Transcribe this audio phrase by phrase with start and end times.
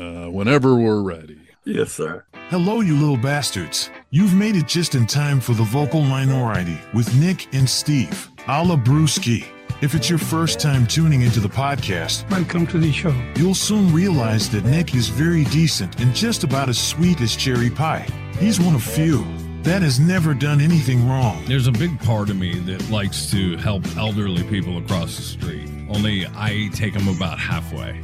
[0.00, 1.38] Uh, whenever we're ready.
[1.66, 2.24] Yes, sir.
[2.48, 3.90] Hello, you little bastards.
[4.08, 8.64] You've made it just in time for the vocal minority with Nick and Steve, a
[8.64, 9.44] la Brewski.
[9.82, 13.14] If it's your first time tuning into the podcast, Welcome to the show.
[13.36, 17.68] you'll soon realize that Nick is very decent and just about as sweet as cherry
[17.68, 18.06] pie.
[18.38, 19.22] He's one of few
[19.62, 21.44] that has never done anything wrong.
[21.46, 25.68] There's a big part of me that likes to help elderly people across the street.
[25.88, 28.00] Only I take them about halfway.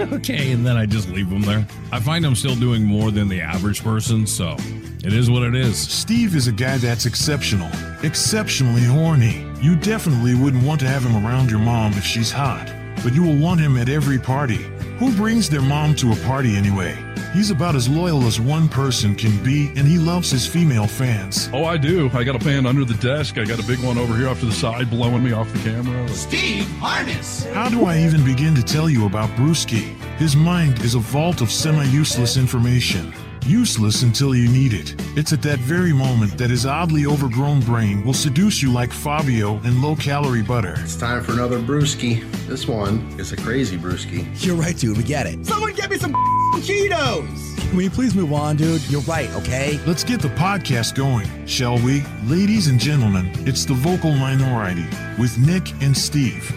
[0.12, 1.66] okay, and then I just leave them there.
[1.92, 4.56] I find I'm still doing more than the average person, so
[5.04, 5.78] it is what it is.
[5.78, 7.70] Steve is a guy that's exceptional,
[8.02, 9.46] exceptionally horny.
[9.60, 12.66] You definitely wouldn't want to have him around your mom if she's hot,
[13.04, 14.66] but you will want him at every party.
[14.98, 16.96] Who brings their mom to a party anyway?
[17.32, 21.48] He's about as loyal as one person can be, and he loves his female fans.
[21.52, 22.10] Oh, I do.
[22.12, 23.38] I got a fan under the desk.
[23.38, 25.60] I got a big one over here off to the side blowing me off the
[25.60, 26.08] camera.
[26.08, 27.44] Steve Harness.
[27.52, 29.94] How do I even begin to tell you about Brewski?
[30.18, 33.14] His mind is a vault of semi useless information.
[33.46, 34.94] Useless until you need it.
[35.16, 39.58] It's at that very moment that his oddly overgrown brain will seduce you like Fabio
[39.60, 40.74] and low calorie butter.
[40.78, 42.28] It's time for another brewski.
[42.48, 44.26] This one is a crazy brewski.
[44.44, 44.96] You're right, dude.
[44.96, 45.46] We get it.
[45.46, 46.12] Someone get me some
[46.58, 47.56] Cheetos.
[47.70, 48.82] Can you please move on, dude?
[48.90, 49.78] You're right, okay?
[49.86, 52.02] Let's get the podcast going, shall we?
[52.24, 54.84] Ladies and gentlemen, it's the vocal minority
[55.18, 56.48] with Nick and Steve.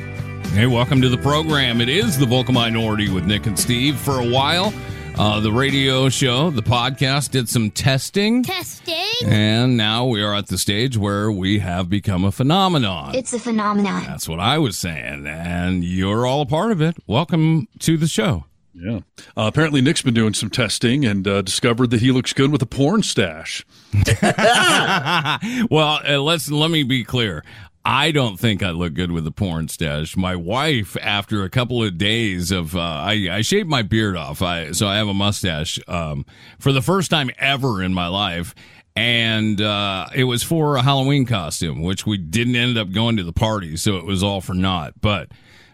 [0.53, 1.81] Hey, welcome to the program.
[1.81, 3.97] It is the Vocal Minority with Nick and Steve.
[3.97, 4.73] For a while,
[5.17, 8.44] uh, the radio show, the podcast did some testing.
[8.44, 8.95] Testing.
[9.25, 13.16] And now we are at the stage where we have become a phenomenon.
[13.16, 14.03] It's a phenomenon.
[14.05, 15.25] That's what I was saying.
[15.28, 16.97] And you're all a part of it.
[17.07, 18.45] Welcome to the show.
[18.73, 19.02] Yeah.
[19.38, 22.61] Uh, apparently, Nick's been doing some testing and uh, discovered that he looks good with
[22.61, 23.66] a porn stash.
[25.69, 27.44] well, uh, let's let me be clear.
[27.85, 30.16] I don't think I look good with a porn stash.
[30.16, 34.41] My wife, after a couple of days of, uh, I, I shaved my beard off,
[34.41, 36.25] I so I have a mustache um,
[36.59, 38.55] for the first time ever in my life,
[38.95, 43.23] and uh, it was for a Halloween costume, which we didn't end up going to
[43.23, 44.94] the party, so it was all for naught.
[45.01, 45.29] But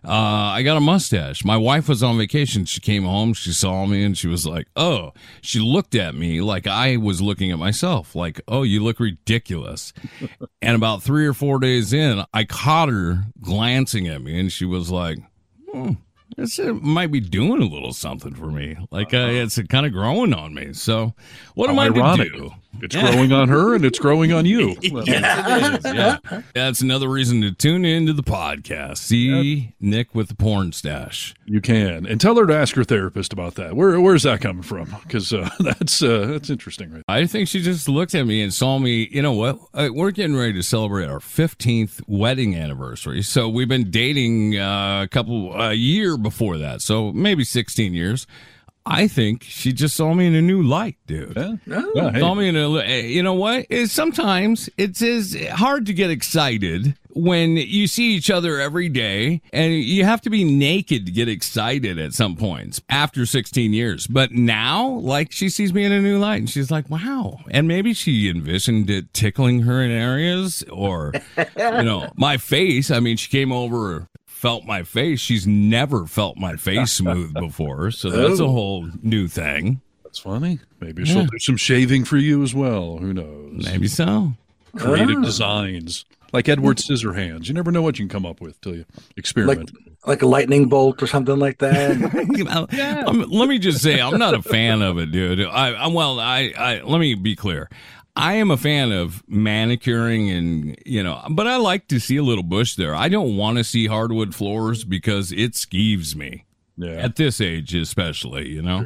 [0.05, 1.43] uh, I got a mustache.
[1.43, 2.65] My wife was on vacation.
[2.65, 3.33] She came home.
[3.33, 7.21] She saw me and she was like, Oh, she looked at me like I was
[7.21, 9.93] looking at myself, like, Oh, you look ridiculous.
[10.61, 14.65] and about three or four days in, I caught her glancing at me and she
[14.65, 15.17] was like,
[15.71, 15.93] hmm,
[16.37, 18.77] this uh, might be doing a little something for me.
[18.91, 20.73] Like, uh, it's kind of growing on me.
[20.73, 21.13] So,
[21.55, 22.31] what am I ironic.
[22.31, 22.51] to do?
[22.81, 24.75] It's growing on her and it's growing on you.
[24.81, 25.93] Yes, it is.
[25.99, 26.41] Yeah.
[26.53, 28.97] That's another reason to tune into the podcast.
[28.97, 31.33] See Nick with the porn stash.
[31.45, 32.05] You can.
[32.05, 33.75] And tell her to ask her therapist about that.
[33.75, 34.95] Where Where's that coming from?
[35.03, 37.03] Because uh, that's uh, that's interesting, right?
[37.07, 39.09] I think she just looked at me and saw me.
[39.11, 39.59] You know what?
[39.73, 43.21] Uh, We're getting ready to celebrate our 15th wedding anniversary.
[43.23, 46.81] So we've been dating uh, a couple a year before that.
[46.81, 48.27] So maybe 16 years.
[48.89, 51.35] I think she just saw me in a new light, dude.
[51.37, 51.83] Yeah.
[51.95, 52.19] Yeah, hey.
[52.19, 52.73] Saw me in a.
[52.79, 53.65] eh, You know what?
[53.69, 59.41] It's sometimes it's is hard to get excited when you see each other every day,
[59.51, 64.07] and you have to be naked to get excited at some points after 16 years.
[64.07, 67.67] But now, like she sees me in a new light, and she's like, "Wow!" And
[67.67, 72.91] maybe she envisioned it tickling her in areas, or you know, my face.
[72.91, 74.07] I mean, she came over.
[74.39, 75.19] Felt my face.
[75.19, 78.51] She's never felt my face smooth before, so that's a oh.
[78.51, 79.81] whole new thing.
[80.05, 80.61] That's funny.
[80.79, 82.99] Maybe she'll do some shaving for you as well.
[82.99, 83.65] Who knows?
[83.65, 84.31] Maybe so.
[84.77, 86.05] Creative designs.
[86.31, 87.49] Like Edward Scissorhands.
[87.49, 89.71] You never know what you can come up with till you Like experiment.
[90.05, 91.97] like a lightning bolt or something like that.
[92.37, 95.41] You know, I'm- let me just say, I'm not a fan of it, dude.
[95.41, 97.69] I, I well, I, I let me be clear.
[98.15, 102.23] I am a fan of manicuring and you know, but I like to see a
[102.23, 102.95] little bush there.
[102.95, 106.45] I don't want to see hardwood floors because it skeeves me
[106.77, 106.91] yeah.
[106.91, 108.49] at this age, especially.
[108.49, 108.85] You know,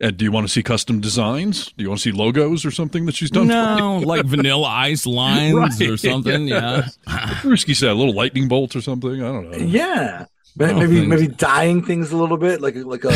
[0.00, 1.72] And do you want to see custom designs?
[1.76, 3.48] Do you want to see logos or something that she's done?
[3.48, 6.48] no, like vanilla ice lines or something.
[6.48, 9.22] Yeah, Brewski said a little lightning bolt or something.
[9.22, 9.58] I don't know.
[9.58, 10.26] yeah.
[10.58, 13.10] Oh, Maybe maybe dyeing things a little bit, like like a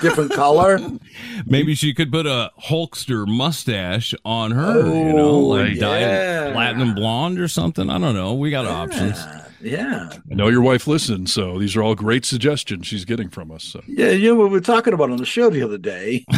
[0.00, 0.78] different color.
[1.46, 4.80] maybe she could put a Hulkster mustache on her.
[4.86, 6.48] you know, Oh, like dye yeah.
[6.48, 7.88] it platinum blonde or something.
[7.88, 8.34] I don't know.
[8.34, 9.18] We got options.
[9.62, 13.50] Yeah, I know your wife listens, so these are all great suggestions she's getting from
[13.50, 13.62] us.
[13.64, 13.82] So.
[13.86, 14.08] yeah.
[14.10, 16.24] You know what we were talking about on the show the other day.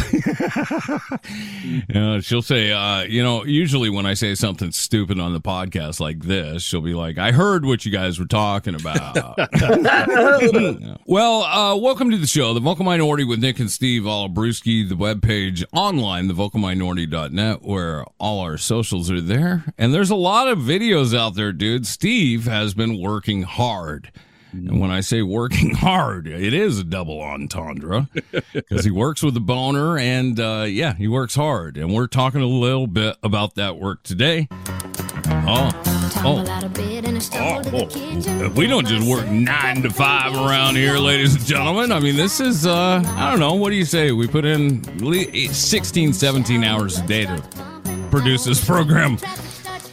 [1.89, 5.99] Yeah, she'll say, uh, you know, usually when I say something stupid on the podcast
[5.99, 9.37] like this, she'll be like, I heard what you guys were talking about.
[11.05, 14.27] Well, uh, welcome to the show, The Vocal Minority with Nick and Steve a la
[14.27, 19.65] Brewski, the webpage online, thevocalminority.net, where all our socials are there.
[19.77, 21.85] And there's a lot of videos out there, dude.
[21.85, 24.11] Steve has been working hard
[24.51, 28.07] And when I say working hard, it is a double entendre
[28.53, 31.75] because he works with a boner and, uh, yeah, he works hard.
[31.77, 34.47] And we're talking a little bit about that work today.
[35.45, 35.71] Oh,
[36.23, 36.43] oh,
[37.33, 38.49] oh, oh.
[38.55, 41.91] We don't just work nine to five around here, ladies and gentlemen.
[41.91, 44.11] I mean, this is, uh, I don't know, what do you say?
[44.11, 47.41] We put in le- 16, 17 hours a day to
[48.11, 49.17] produce this program.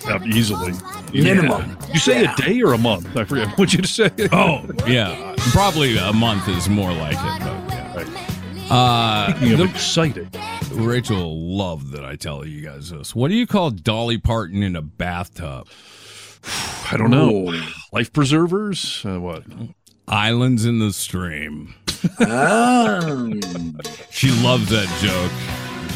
[0.07, 0.73] Uh, easily.
[1.13, 1.77] Minimum.
[1.93, 2.35] You say Yeah.
[2.35, 3.17] a day or a month?
[3.17, 4.11] I forget what you say.
[4.33, 5.35] Oh, yeah.
[5.53, 7.41] Probably a month is more like it.
[7.95, 8.75] But yeah.
[8.75, 10.39] Uh, Speaking of the- excited,
[10.73, 13.15] Rachel loved that I tell you guys this.
[13.15, 15.67] What do you call Dolly Parton in a bathtub?
[16.91, 17.53] I don't know.
[17.93, 19.03] Life preservers?
[19.05, 19.43] Uh, what?
[20.09, 21.75] Islands in the stream.
[22.21, 23.01] Ah.
[24.11, 25.33] She loves that joke.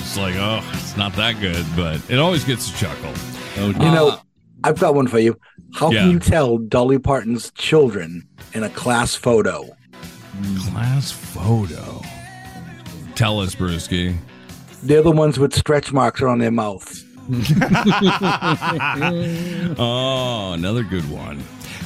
[0.01, 3.13] It's like, oh, it's not that good, but it always gets a chuckle.
[3.57, 4.19] Oh, You know,
[4.65, 5.39] I've got one for you.
[5.75, 6.01] How Yeah.
[6.03, 9.65] can you tell Dolly Parton's children in a class photo?
[10.71, 12.01] Class photo.
[13.15, 14.17] Tell us, Brewski.
[14.83, 17.05] They're the ones with stretch marks around their mouths.
[19.79, 21.43] Oh, another good one.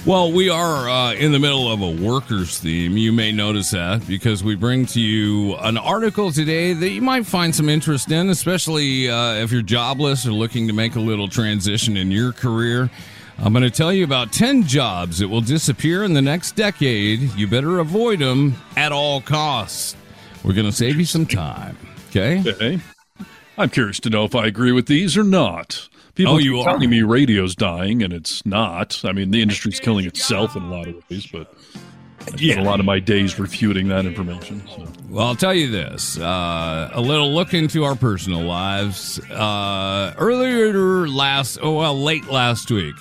[0.09, 2.97] Well, we are uh, in the middle of a workers theme.
[2.97, 7.27] You may notice that because we bring to you an article today that you might
[7.27, 11.29] find some interest in, especially uh, if you're jobless or looking to make a little
[11.29, 12.89] transition in your career.
[13.37, 17.21] I'm going to tell you about 10 jobs that will disappear in the next decade.
[17.35, 19.95] You better avoid them at all costs.
[20.43, 21.77] We're going to save you some time.
[22.09, 22.43] Okay?
[22.47, 22.81] okay.
[23.59, 25.88] I'm curious to know if I agree with these or not.
[26.19, 26.65] People Oh, keep you are?
[26.65, 29.01] telling me radio's dying, and it's not.
[29.05, 31.55] I mean, the industry's killing itself in a lot of ways, but
[32.23, 34.63] I spent a lot of my days refuting that information.
[34.67, 34.85] So.
[35.09, 39.21] Well, I'll tell you this uh, a little look into our personal lives.
[39.31, 42.97] Uh, earlier last, oh, well, late last week,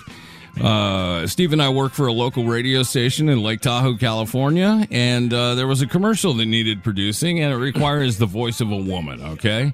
[0.61, 5.33] uh, Steve and I work for a local radio station in Lake Tahoe, California, and
[5.33, 8.77] uh, there was a commercial that needed producing, and it requires the voice of a
[8.77, 9.73] woman, okay?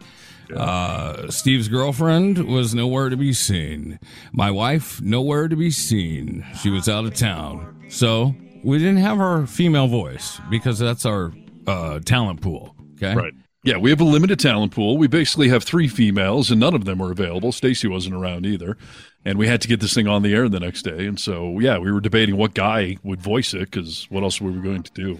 [0.56, 4.00] Uh, Steve's girlfriend was nowhere to be seen.
[4.32, 6.46] My wife, nowhere to be seen.
[6.62, 7.86] She was out of town.
[7.90, 11.34] So we didn't have our female voice because that's our
[11.68, 12.76] uh, talent pool.
[12.96, 13.16] Okay.
[13.16, 13.34] Right.
[13.66, 14.98] Yeah, we have a limited talent pool.
[14.98, 17.54] We basically have three females, and none of them were available.
[17.54, 18.76] Stacy wasn't around either,
[19.24, 21.06] and we had to get this thing on the air the next day.
[21.06, 24.52] And so, yeah, we were debating what guy would voice it because what else were
[24.52, 25.18] we going to do?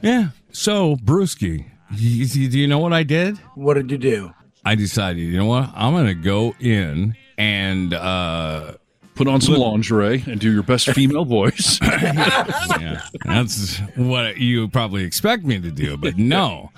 [0.00, 0.28] Yeah.
[0.52, 3.36] So, Brewski, you- you- do you know what I did?
[3.56, 4.32] What did you do?
[4.64, 5.70] I decided, you know what?
[5.74, 8.74] I'm going to go in and uh,
[9.14, 11.78] Put on some lingerie and do your best female voice.
[11.82, 16.70] yeah, that's what you probably expect me to do, but no.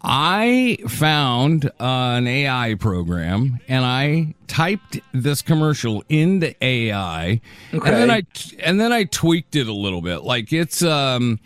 [0.00, 7.40] I found uh, an AI program and I typed this commercial into AI,
[7.72, 8.22] and then I
[8.60, 10.22] and then I tweaked it a little bit.
[10.22, 11.40] Like it's um,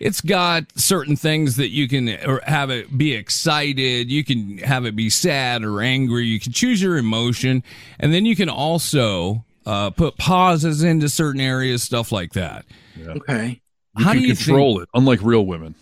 [0.00, 4.84] it's got certain things that you can or have it be excited, you can have
[4.84, 6.26] it be sad or angry.
[6.26, 7.62] You can choose your emotion,
[7.98, 12.64] and then you can also uh, put pauses into certain areas, stuff like that.
[13.00, 13.60] Okay.
[13.96, 15.74] You How can do you control it, unlike real women.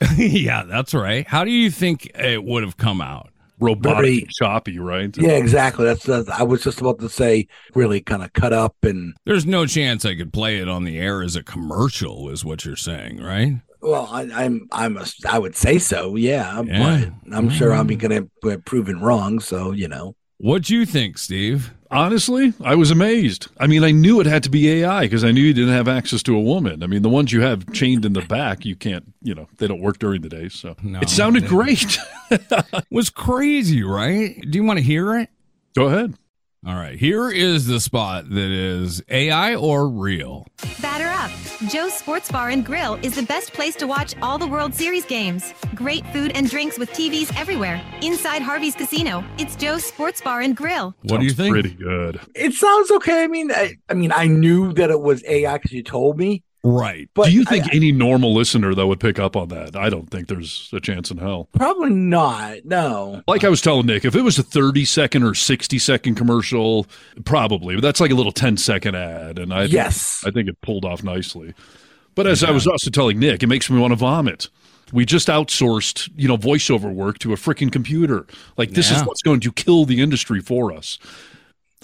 [0.16, 1.26] yeah, that's right.
[1.26, 3.29] How do you think it would have come out?
[3.60, 5.16] Robotic, Very- choppy, right?
[5.16, 5.84] Yeah, exactly.
[5.84, 9.46] That's, that's I was just about to say really kind of cut up and There's
[9.46, 12.76] no chance I could play it on the air as a commercial, is what you're
[12.76, 13.60] saying, right?
[13.82, 16.16] well, I, I'm I'm a, I would say so.
[16.16, 17.06] Yeah, Yeah.
[17.06, 18.60] but I'm sure I'm going to be mm-hmm.
[18.60, 19.40] proven wrong.
[19.40, 20.16] So you know.
[20.38, 21.74] What do you think, Steve?
[21.92, 23.48] Honestly, I was amazed.
[23.58, 25.88] I mean, I knew it had to be AI because I knew you didn't have
[25.88, 26.84] access to a woman.
[26.84, 29.66] I mean, the ones you have chained in the back, you can't, you know, they
[29.66, 30.48] don't work during the day.
[30.48, 31.98] So No, it sounded great.
[32.90, 34.40] was crazy, right?
[34.40, 35.30] Do you want to hear it?
[35.74, 36.14] Go ahead.
[36.66, 40.46] All right, here is the spot that is AI or real.
[40.82, 41.30] Batter up!
[41.70, 45.06] Joe's Sports Bar and Grill is the best place to watch all the World Series
[45.06, 45.54] games.
[45.74, 47.80] Great food and drinks with TVs everywhere.
[48.02, 50.94] Inside Harvey's Casino, it's Joe's Sports Bar and Grill.
[51.04, 51.54] What do you think?
[51.54, 52.20] Pretty good.
[52.34, 53.24] It sounds okay.
[53.24, 56.42] I mean, I, I mean, I knew that it was AI because you told me.
[56.62, 57.08] Right.
[57.14, 59.74] But Do you I- think any normal listener though would pick up on that?
[59.76, 61.48] I don't think there's a chance in hell.
[61.54, 62.64] probably not.
[62.64, 63.22] No.
[63.26, 66.86] Like I was telling Nick, if it was a 30 second or 60 second commercial,
[67.24, 67.74] probably.
[67.76, 70.22] But that's like a little 10 second ad, and I Yes.
[70.26, 71.54] I think it pulled off nicely.
[72.14, 74.48] But as I was also telling Nick, it makes me want to vomit.
[74.92, 78.26] We just outsourced, you know, voiceover work to a freaking computer.
[78.58, 80.98] Like this is what's going to kill the industry for us.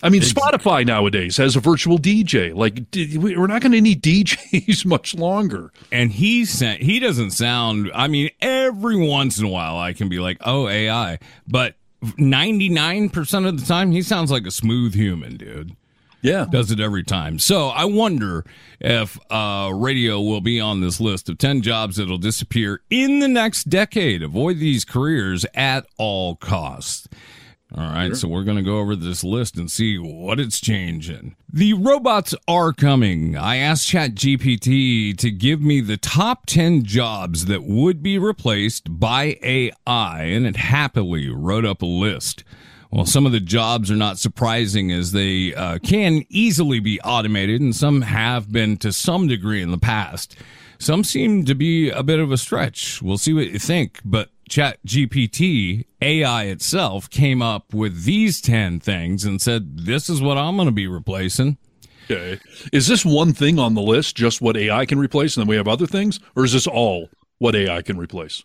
[0.02, 2.54] I mean, Spotify nowadays has a virtual DJ.
[2.54, 5.72] Like, we- we're not going to need DJs much longer.
[5.90, 7.90] And he sa- he doesn't sound.
[7.94, 11.76] I mean, every once in a while I can be like, "Oh, AI," but
[12.18, 15.74] ninety nine percent of the time he sounds like a smooth human, dude.
[16.22, 16.46] Yeah.
[16.50, 17.38] Does it every time.
[17.38, 18.44] So I wonder
[18.80, 23.28] if uh, radio will be on this list of 10 jobs that'll disappear in the
[23.28, 24.24] next decade.
[24.24, 27.06] Avoid these careers at all costs.
[27.76, 31.36] All right, so we're going to go over this list and see what it's changing.
[31.52, 33.36] The robots are coming.
[33.36, 39.38] I asked ChatGPT to give me the top 10 jobs that would be replaced by
[39.42, 42.44] AI, and it happily wrote up a list.
[42.90, 47.60] Well, some of the jobs are not surprising as they uh, can easily be automated,
[47.60, 50.34] and some have been to some degree in the past.
[50.78, 53.02] Some seem to be a bit of a stretch.
[53.02, 58.80] We'll see what you think, but Chat GPT, AI itself, came up with these 10
[58.80, 61.58] things and said, This is what I'm going to be replacing.
[62.04, 62.40] Okay.
[62.72, 65.56] Is this one thing on the list just what AI can replace and then we
[65.56, 66.20] have other things?
[66.36, 68.44] Or is this all what AI can replace?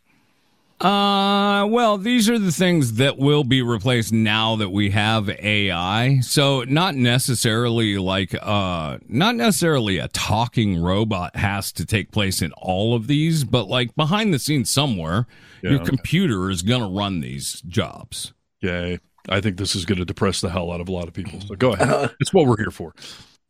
[0.83, 6.19] Uh, well, these are the things that will be replaced now that we have AI.
[6.21, 12.51] So not necessarily like, uh, not necessarily a talking robot has to take place in
[12.53, 15.27] all of these, but like behind the scenes somewhere,
[15.63, 15.71] Yeah.
[15.71, 18.33] your computer is going to run these jobs.
[18.63, 18.99] Okay.
[19.29, 21.39] I think this is going to depress the hell out of a lot of people.
[21.41, 22.09] So go ahead.
[22.19, 22.95] It's what we're here for.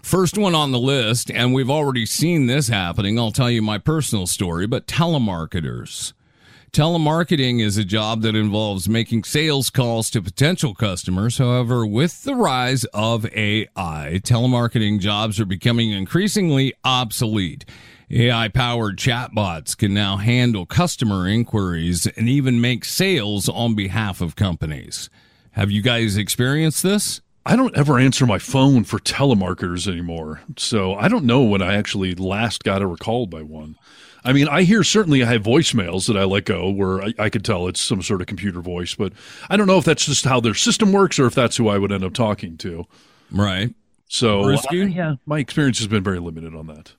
[0.03, 3.17] First one on the list, and we've already seen this happening.
[3.19, 6.13] I'll tell you my personal story, but telemarketers.
[6.73, 11.37] Telemarketing is a job that involves making sales calls to potential customers.
[11.37, 17.65] However, with the rise of AI, telemarketing jobs are becoming increasingly obsolete.
[18.09, 24.37] AI powered chatbots can now handle customer inquiries and even make sales on behalf of
[24.37, 25.09] companies.
[25.51, 27.19] Have you guys experienced this?
[27.45, 30.39] I don't ever answer my phone for telemarketers anymore.
[30.55, 33.75] So I don't know when I actually last got ever called by one.
[34.23, 37.29] I mean, I hear certainly I have voicemails that I let go where I, I
[37.29, 39.13] could tell it's some sort of computer voice, but
[39.49, 41.77] I don't know if that's just how their system works or if that's who I
[41.77, 42.85] would end up talking to.
[43.31, 43.73] Right.
[44.07, 44.83] So Brewski?
[44.83, 46.93] I- yeah, my experience has been very limited on that.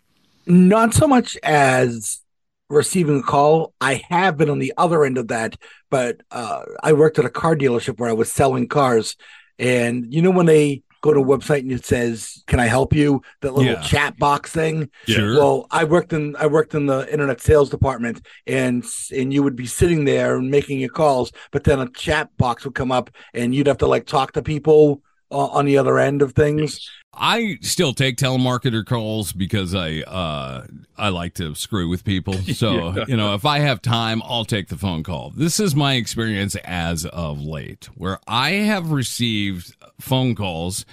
[0.46, 2.20] Not so much as
[2.68, 3.74] receiving a call.
[3.80, 5.56] I have been on the other end of that,
[5.90, 9.16] but uh, I worked at a car dealership where I was selling cars.
[9.58, 12.94] And you know, when they go to a website and it says, Can I help
[12.94, 13.21] you?
[13.42, 13.82] That little Yeah.
[13.82, 14.88] chat box thing.
[15.06, 15.37] Sure.
[15.37, 19.56] Well, I worked in I worked in the internet sales department, and and you would
[19.56, 23.11] be sitting there and making your calls, but then a chat box would come up,
[23.35, 26.88] and you'd have to like talk to people uh, on the other end of things.
[27.14, 32.34] I still take telemarketer calls because I uh I like to screw with people.
[32.54, 33.04] So, Yeah.
[33.06, 35.30] you know, if I have time, I'll take the phone call.
[35.36, 40.86] This is my experience as of late where I have received phone calls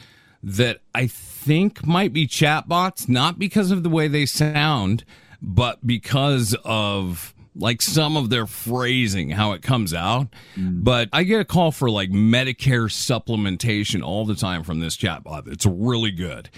[0.44, 5.06] that I think might be chatbots not because of the way they sound,
[5.42, 10.28] but because of like some of their phrasing, how it comes out.
[10.56, 10.84] Mm.
[10.84, 15.48] But I get a call for like Medicare supplementation all the time from this chatbot.
[15.48, 16.50] It's really good.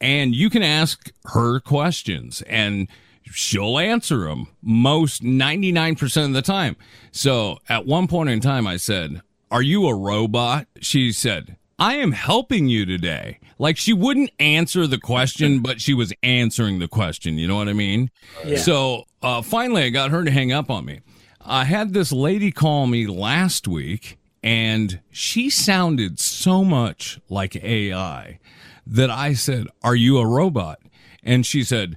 [0.00, 2.88] And you can ask her questions and
[3.24, 6.76] she'll answer them most 99% of the time.
[7.12, 10.66] So at one point in time, I said, Are you a robot?
[10.80, 13.40] She said, I am helping you today.
[13.58, 17.38] Like she wouldn't answer the question, but she was answering the question.
[17.38, 18.10] You know what I mean?
[18.44, 18.58] Yeah.
[18.58, 21.00] So uh, finally, I got her to hang up on me.
[21.40, 28.38] I had this lady call me last week, and she sounded so much like AI
[28.86, 30.80] that I said, Are you a robot?
[31.22, 31.96] And she said,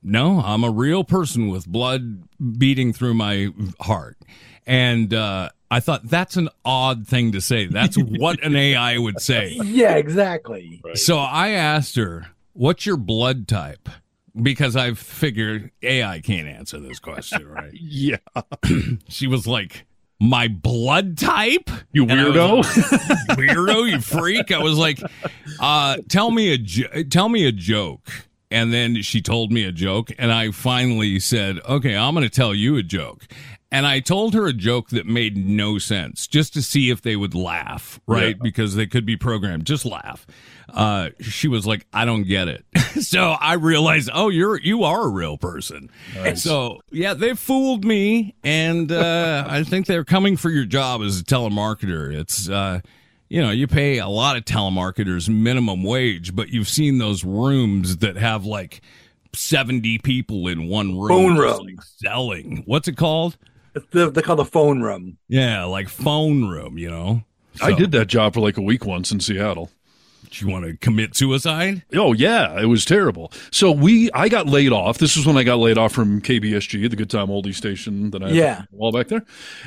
[0.00, 2.22] No, I'm a real person with blood
[2.56, 4.16] beating through my heart.
[4.66, 7.66] And uh, I thought that's an odd thing to say.
[7.66, 9.58] That's what an AI would say.
[9.64, 10.80] Yeah, exactly.
[10.94, 13.88] So I asked her, What's your blood type?
[14.40, 17.70] Because I figured AI can't answer this question, right?
[17.74, 18.16] Yeah.
[19.08, 19.86] She was like,
[20.20, 21.70] My blood type?
[21.92, 23.28] You And I was weirdo.
[23.28, 24.52] like, weirdo, you freak.
[24.52, 25.00] I was like,
[25.60, 28.08] uh, tell me a jo- tell me a joke.
[28.50, 32.30] And then she told me a joke, and I finally said, "Okay, I'm going to
[32.32, 33.26] tell you a joke."
[33.72, 37.16] And I told her a joke that made no sense, just to see if they
[37.16, 38.36] would laugh, right?
[38.36, 38.42] Yeah.
[38.42, 39.64] Because they could be programmed.
[39.66, 40.26] Just laugh.
[40.72, 42.64] Uh, she was like, "I don't get it."
[43.00, 45.90] so I realized, oh, you're you are a real person.
[46.36, 51.18] So yeah, they fooled me, and uh, I think they're coming for your job as
[51.18, 52.14] a telemarketer.
[52.14, 52.80] It's uh,
[53.28, 57.96] you know, you pay a lot of telemarketers minimum wage, but you've seen those rooms
[57.96, 58.80] that have like
[59.32, 61.36] 70 people in one room.
[61.36, 61.66] Room.
[61.66, 62.62] like, selling.
[62.66, 63.36] What's it called?
[63.74, 65.18] It's the, they call the phone room.
[65.28, 67.24] Yeah, like phone room, you know?
[67.62, 69.70] I did that job for like a week once in Seattle.
[70.30, 71.84] Do you want to commit suicide?
[71.94, 73.30] Oh yeah, it was terrible.
[73.52, 74.98] So we, I got laid off.
[74.98, 78.22] This is when I got laid off from KBSG, the Good Time Oldie station that
[78.24, 78.62] I Yeah.
[78.62, 79.22] a while back there.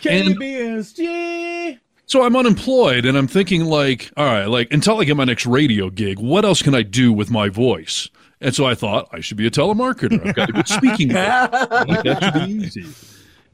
[0.09, 1.79] And KBSG.
[2.05, 5.45] So I'm unemployed and I'm thinking like, all right, like until I get my next
[5.45, 8.09] radio gig, what else can I do with my voice?
[8.39, 10.25] And so I thought I should be a telemarketer.
[10.25, 11.51] I've got a good speaking voice.
[11.51, 12.85] Like, that should be easy.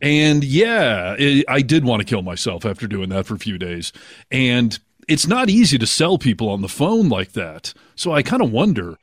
[0.04, 3.58] And yeah, it, I did want to kill myself after doing that for a few
[3.58, 3.92] days.
[4.30, 7.74] And it's not easy to sell people on the phone like that.
[7.96, 8.98] So I kind of wonder,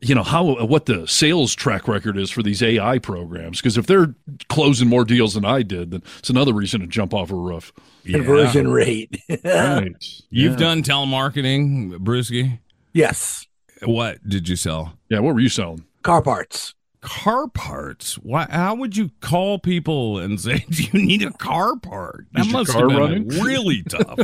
[0.00, 3.58] you know, how what the sales track record is for these AI programs.
[3.60, 4.14] Because if they're
[4.48, 7.72] closing more deals than I did, then it's another reason to jump off a roof.
[8.04, 9.20] Conversion rate.
[9.44, 9.92] Right.
[10.30, 10.56] You've Yeah.
[10.58, 12.60] done telemarketing, Brewski.
[12.92, 13.46] yes.
[13.82, 14.94] What did you sell?
[15.10, 15.18] Yeah.
[15.18, 15.84] What were you selling?
[16.02, 16.72] Car parts.
[17.08, 18.14] Car parts.
[18.16, 18.48] Why?
[18.50, 22.52] How would you call people and say, "Do you need a car part?" That Is
[22.52, 23.28] must have been running?
[23.28, 24.18] really tough.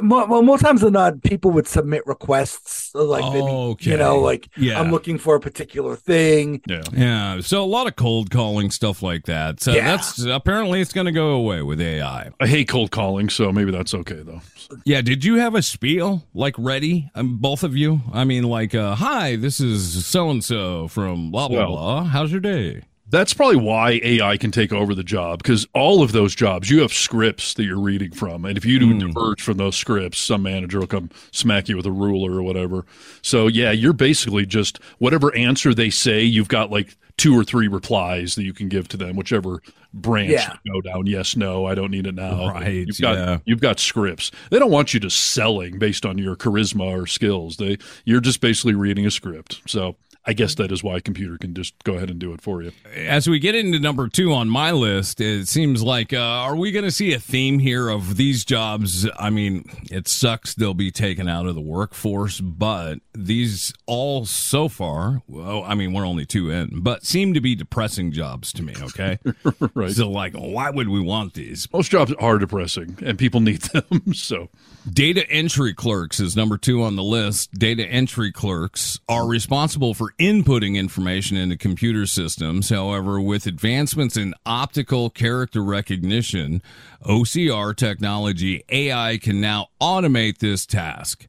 [0.00, 3.90] Mo- Well, most times than not, people would submit requests like maybe, Okay.
[3.90, 4.80] you know, like Yeah.
[4.80, 6.60] I'm looking for a particular thing.
[6.68, 6.82] Yeah.
[6.92, 7.40] yeah.
[7.40, 9.58] So a lot of cold calling stuff like that.
[9.60, 9.96] So Yeah.
[9.96, 12.30] that's apparently it's going to go away with AI.
[12.40, 14.40] I hate cold calling, so maybe that's okay though.
[14.84, 15.00] Yeah.
[15.02, 17.10] Did you have a spiel like ready?
[17.16, 18.00] Um, both of you.
[18.12, 22.02] I mean, like, uh, hi, this is so and so from blah blah Well- blah.
[22.20, 22.82] How's your day?
[23.08, 26.82] That's probably why AI can take over the job because all of those jobs, you
[26.82, 28.44] have scripts that you're reading from.
[28.44, 28.98] And if you do hmm.
[28.98, 32.84] diverge from those scripts, some manager will come smack you with a ruler or whatever.
[33.22, 37.68] So, yeah, you're basically just whatever answer they say, you've got like two or three
[37.68, 39.62] replies that you can give to them, whichever
[39.94, 40.56] branch Yeah.
[40.62, 41.06] you go down.
[41.06, 42.50] Yes, no, I don't need it now.
[42.50, 43.38] Right, You've got, yeah.
[43.46, 44.30] you've got scripts.
[44.50, 47.56] They don't want you just selling based on your charisma or skills.
[47.56, 49.62] They, you're just basically reading a script.
[49.66, 49.96] So,
[50.26, 52.62] I guess that is why a computer can just go ahead and do it for
[52.62, 52.72] you.
[52.94, 56.72] as we get into number two on my list, it seems like uh, are we
[56.72, 59.08] going to see a theme here of these jobs?
[59.18, 64.68] I mean, it sucks they'll be taken out of the workforce, but these all so
[64.68, 68.62] far, well, I mean, we're only two in, but seem to be depressing jobs to
[68.62, 68.74] me.
[68.80, 69.18] Okay,
[69.74, 69.92] Right.
[69.92, 71.66] So, like, why would we want these?
[71.72, 73.84] Most jobs are depressing, and people need them.
[74.14, 74.50] So,
[74.90, 77.52] Data entry clerks is number two on the list.
[77.52, 82.70] Data entry clerks are responsible for inputting information into computer systems.
[82.70, 86.62] However, with advancements in optical character recognition,
[87.04, 91.26] OCR technology, AI can now automate this task.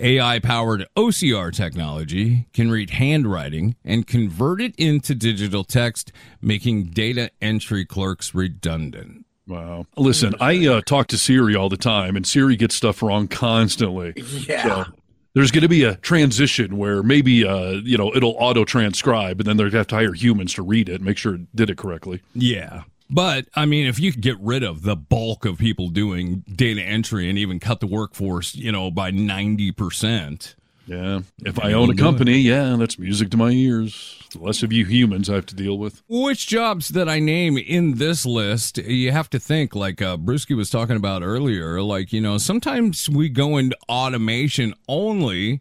[0.00, 6.10] AI powered OCR technology can read handwriting and convert it into digital text,
[6.42, 9.24] making data entry clerks redundant.
[9.46, 9.86] wow.
[9.96, 14.14] Listen, I uh, talk to Siri all the time, and Siri gets stuff wrong constantly.
[14.16, 14.84] Yeah.
[14.84, 14.92] So,
[15.34, 19.46] there's going to be a transition where maybe uh, you know it'll auto transcribe, and
[19.46, 21.76] then to have to hire humans to read it, and make sure it did it
[21.76, 22.22] correctly.
[22.34, 22.84] Yeah.
[23.10, 26.82] But I mean, if you could get rid of the bulk of people doing data
[26.82, 30.54] entry and even cut the workforce, you know, by 90%,
[30.86, 31.20] Yeah.
[31.44, 34.20] If I own a company, yeah, that's music to my ears.
[34.32, 36.02] The less of you humans I have to deal with.
[36.08, 40.56] which jobs that I name in this list, you have to think, like uh, Brewski
[40.56, 45.60] was talking about earlier, like, you know, sometimes we go into automation only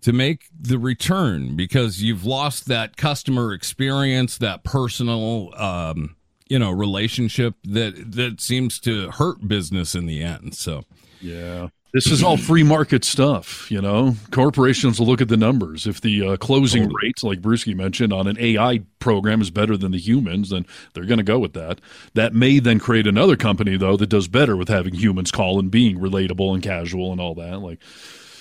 [0.00, 6.16] to make the return because you've lost that customer experience, that personal, um,
[6.48, 10.54] you know, relationship that that seems to hurt business in the end.
[10.54, 10.84] So,
[11.20, 11.68] Yeah.
[11.94, 14.16] This is all free market stuff, you know.
[14.32, 15.86] Corporations will look at the numbers.
[15.86, 19.92] If the uh, closing rates, like Brewski mentioned, on an AI program is better than
[19.92, 21.80] the humans, then they're going to go with that.
[22.14, 25.70] That may then create another company, though, that does better with having humans call and
[25.70, 27.60] being relatable and casual and all that.
[27.60, 27.78] Like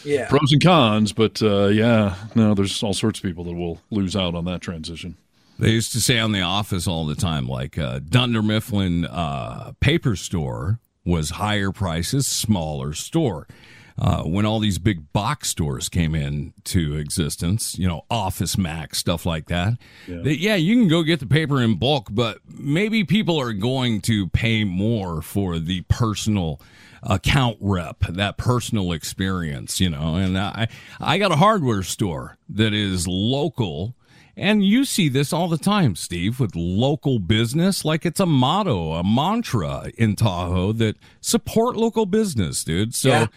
[0.03, 0.27] Yeah.
[0.27, 4.15] pros and cons, but uh, yeah, no, there's all sorts of people that will lose
[4.15, 5.15] out on that transition.
[5.59, 9.73] They used to say on The Office all the time, like uh, Dunder Mifflin uh,
[9.79, 13.47] Paper Store was higher prices, smaller store.
[13.95, 19.23] Uh, when all these big box stores came into existence, you know, Office Max, stuff
[19.23, 19.77] like that.
[20.07, 20.21] Yeah.
[20.23, 24.29] yeah, you can go get the paper in bulk, but maybe people are going to
[24.29, 26.59] pay more for the personal
[27.03, 30.15] account rep, that personal experience, you know.
[30.15, 33.95] And I, I got a hardware store that is local.
[34.35, 37.85] And you see this all the time, Steve, with local business.
[37.85, 42.95] Like it's a motto, a mantra in Tahoe that support local business, dude.
[42.95, 43.27] So Yeah.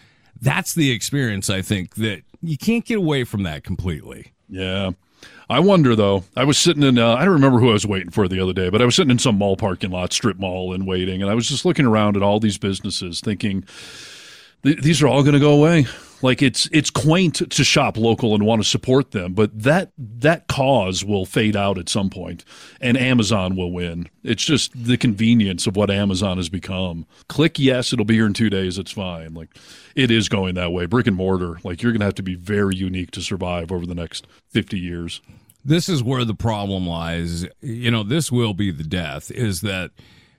[0.41, 4.31] that's the experience I think that you can't get away from that completely.
[4.49, 4.91] Yeah.
[5.49, 6.23] I wonder though.
[6.35, 6.97] I was sitting in.
[6.97, 8.95] Uh, I don't remember who I was waiting for the other day, but I was
[8.95, 11.21] sitting in some mall parking lot, strip mall, and waiting.
[11.21, 13.63] And I was just looking around at all these businesses, thinking
[14.63, 15.85] these are all going to go away.
[16.21, 20.47] Like it's it's quaint to shop local and want to support them, but that that
[20.47, 22.43] cause will fade out at some point,
[22.81, 24.09] and Amazon will win.
[24.23, 27.05] It's just the convenience of what Amazon has become.
[27.27, 28.77] Click yes, it'll be here in two days.
[28.77, 29.33] It's fine.
[29.33, 29.55] Like
[29.95, 30.87] it is going that way.
[30.87, 31.59] Brick and mortar.
[31.63, 35.21] Like you're to have to be very unique to survive over the next fifty years.
[35.63, 37.45] This is where the problem lies.
[37.61, 39.91] You know, this will be the death is that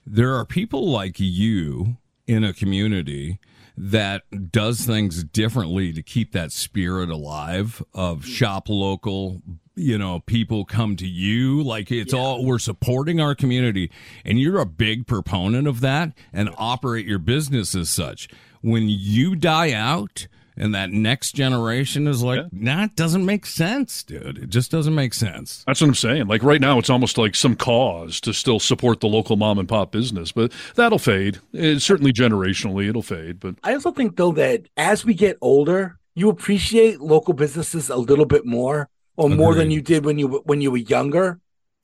[0.06, 3.38] there are people like you in a community
[3.80, 8.24] that does things differently to keep that spirit alive of mm.
[8.24, 9.40] shop local
[9.78, 11.62] you know people come to you.
[11.62, 13.90] Like it's all we're supporting our community
[14.24, 18.28] and you're a big proponent of that and operate your business as such.
[18.60, 20.26] When you die out
[20.58, 24.94] and that next generation is like nah it doesn't make sense dude it just doesn't
[24.94, 26.26] make sense That's what I'm saying.
[26.26, 29.68] Like right now, it's almost like some cause to still support the local mom and
[29.68, 31.38] pop business, but that'll fade.
[31.52, 33.40] It's certainly generationally, it'll fade.
[33.40, 37.96] But I also think though that as we get older, you appreciate local businesses a
[37.96, 41.40] little bit more, or more than you did when you when you were younger.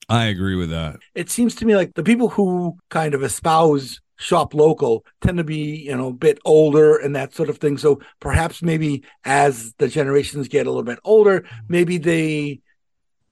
[0.09, 3.99] i agree with that It seems to me like the people who kind of espouse
[4.17, 7.77] shop local tend to be you know a bit older and that sort of thing.
[7.77, 12.61] So perhaps maybe as the generations get a little bit older, maybe they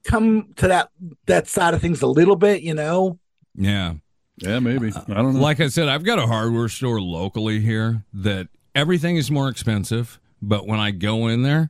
[0.04, 0.90] come to that
[1.26, 2.62] that side of things a little bit.
[2.62, 3.20] You know,
[3.56, 3.94] yeah
[4.38, 5.40] yeah, maybe uh, I don't know.
[5.40, 10.20] Like I said, I've got a hardware store locally here that everything is more expensive,
[10.42, 11.70] but when I go in there,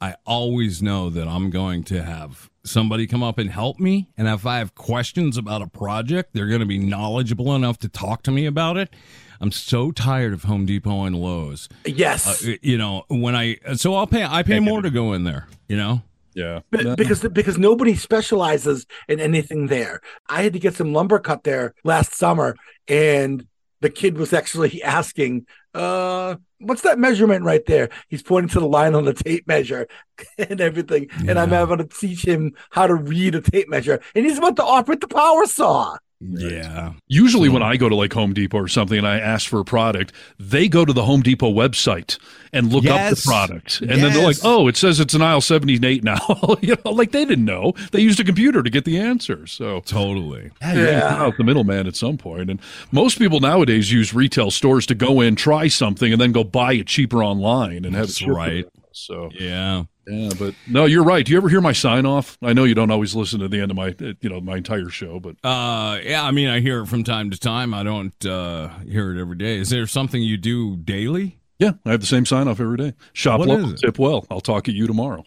[0.00, 4.08] I always know that I'm going to have somebody come up and help me.
[4.16, 7.88] And if I have questions about a project, they're going to be knowledgeable enough to
[7.88, 8.94] talk to me about it.
[9.40, 11.68] I'm so tired of Home Depot and Lowe's.
[11.84, 12.46] yes.
[12.46, 15.48] Uh, you know, when I so I'll pay I pay more to go in there,
[15.68, 16.02] you know?
[16.34, 20.00] yeah, Be- because because nobody specializes in anything there.
[20.28, 22.56] I had to get some lumber cut there last summer,
[22.88, 23.46] and
[23.84, 28.66] the kid was actually asking, "Uh, what's that measurement right there?" He's pointing to the
[28.68, 29.86] line on the tape measure
[30.38, 31.58] and everything, and I'm Yeah.
[31.60, 35.00] having to teach him how to read a tape measure, and he's about to operate
[35.00, 35.96] the power saw.
[36.20, 36.94] Yeah.
[37.06, 39.64] Usually, when I go to like Home Depot or something and I ask for a
[39.64, 42.18] product, they go to the Home Depot website
[42.52, 45.40] and look up the product, and then they're like, "Oh, it says it's an aisle
[45.40, 46.18] seventy-eight now."
[46.62, 47.72] you know, like they didn't know.
[47.92, 49.46] They used a computer to get the answer.
[49.46, 50.50] So Totally.
[50.62, 52.50] yeah, you out the middleman at some point.
[52.50, 52.60] And
[52.92, 56.74] most people nowadays use retail stores to go in, try something, and then go buy
[56.74, 58.64] it cheaper online and have That's shipped to right.
[58.92, 59.84] So Yeah.
[60.06, 61.24] Yeah, but no, you're right.
[61.24, 62.36] Do you ever hear my sign off?
[62.42, 64.56] I know you don't always listen to the end of my, uh, you know, my
[64.56, 67.72] entire show, but Uh, yeah, I mean, I hear it from time to time.
[67.74, 69.56] I don't uh, hear it every day.
[69.58, 71.38] Is there something you do daily?
[71.58, 72.94] yeah, I have the same sign off every day.
[73.12, 74.26] Shop What local, tip well.
[74.30, 75.24] I'll talk at you tomorrow.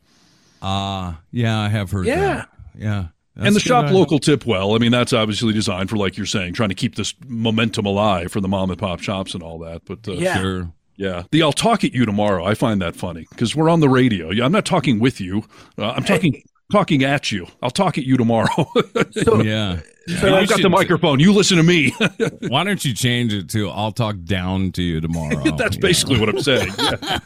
[0.62, 2.20] Uh, yeah, I have heard Yeah.
[2.20, 2.50] that.
[2.78, 3.06] Yeah.
[3.36, 3.94] and the shop good.
[3.94, 4.74] local tip well.
[4.76, 8.32] I mean, that's obviously designed for, like you're saying, trying to keep this momentum alive
[8.32, 9.84] for the mom and pop shops and all that.
[9.86, 10.42] But uh, Yeah.
[10.42, 10.72] Sure.
[10.98, 12.44] Yeah, the I'll talk at you tomorrow.
[12.44, 14.32] I find that funny because we're on the radio.
[14.32, 15.44] Yeah, I'm not talking with you.
[15.78, 17.46] Uh, I'm talking talking at you.
[17.62, 18.48] I'll talk at you tomorrow.
[19.12, 19.80] So, Yeah.
[20.20, 21.20] so I got the microphone.
[21.20, 21.92] You listen to me.
[22.48, 25.44] Why don't you change it to "I'll talk down to you tomorrow"?
[25.58, 25.82] That's Yeah.
[25.82, 26.72] basically what I'm saying.
[26.80, 27.20] Yeah.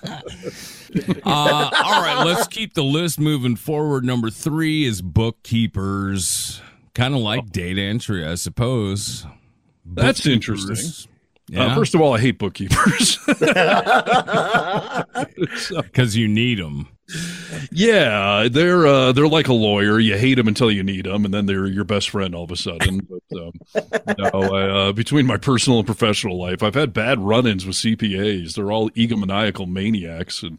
[1.25, 4.03] Uh, all right, let's keep the list moving forward.
[4.03, 6.61] Number three is bookkeepers,
[6.93, 9.25] kind of like data entry, I suppose.
[9.85, 11.09] That's interesting.
[11.51, 13.17] Yeah, Uh, first of all, I hate bookkeepers.
[15.83, 16.87] because you need them.
[17.73, 19.99] yeah, they're uh, they're like a lawyer.
[19.99, 22.51] You hate them until you need them, and then they're your best friend all of
[22.51, 23.05] a sudden.
[23.73, 28.55] But um, uh, between my personal and professional life, I've had bad run-ins with CPAs.
[28.55, 30.57] They're all egomaniacal maniacs, and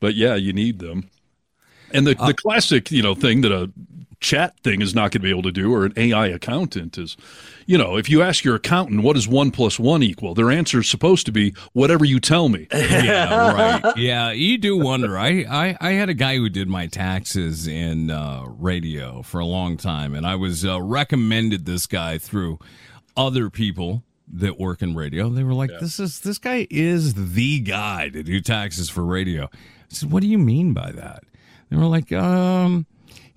[0.00, 1.08] but yeah, you need them.
[1.92, 3.70] And the, the classic, you know, thing that a
[4.22, 7.16] chat thing is not going to be able to do, or an AI accountant is,
[7.66, 10.80] you know, if you ask your accountant what is one plus one equal, their answer
[10.80, 12.68] is supposed to be whatever you tell me.
[12.72, 13.96] yeah, right.
[13.96, 15.18] Yeah, you do wonder.
[15.18, 19.44] I, I, I had a guy who did my taxes in uh, radio for a
[19.44, 22.58] long time, and I was uh, recommended this guy through
[23.16, 25.28] other people that work in radio.
[25.28, 29.44] They were like, "This is this guy is the guy to do taxes for radio."
[29.44, 29.48] I
[29.88, 31.24] said, "What do you mean by that?"
[31.68, 32.86] They were like, "Um."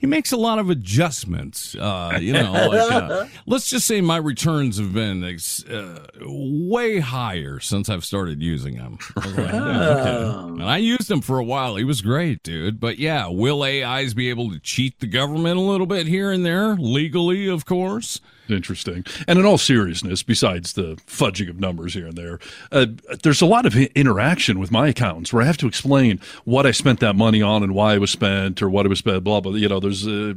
[0.06, 1.74] He makes a lot of adjustments.
[1.74, 7.60] Uh, you know, like, uh, let's just say my returns have been uh, way higher
[7.60, 9.00] since I've started using them.
[9.18, 10.40] I like, yeah, okay.
[10.62, 11.76] And I used him for a while.
[11.76, 12.80] He was great, dude.
[12.80, 16.46] But yeah, will AIs be able to cheat the government a little bit here and
[16.46, 18.22] there, legally, of course?
[18.48, 19.06] Interesting.
[19.28, 22.40] And in all seriousness, besides the fudging of numbers here and there,
[22.72, 22.86] uh,
[23.24, 26.72] there's a lot of interaction with my accountants where I have to explain what I
[26.72, 29.42] spent that money on and why it was spent or what it was spent, blah,
[29.42, 29.54] blah.
[29.54, 30.36] You know, there's uh,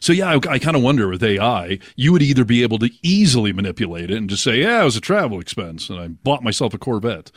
[0.00, 2.90] so yeah, I, I kind of wonder with AI, you would either be able to
[3.02, 6.42] easily manipulate it and just say, yeah, it was a travel expense and I bought
[6.42, 7.30] myself a Corvette,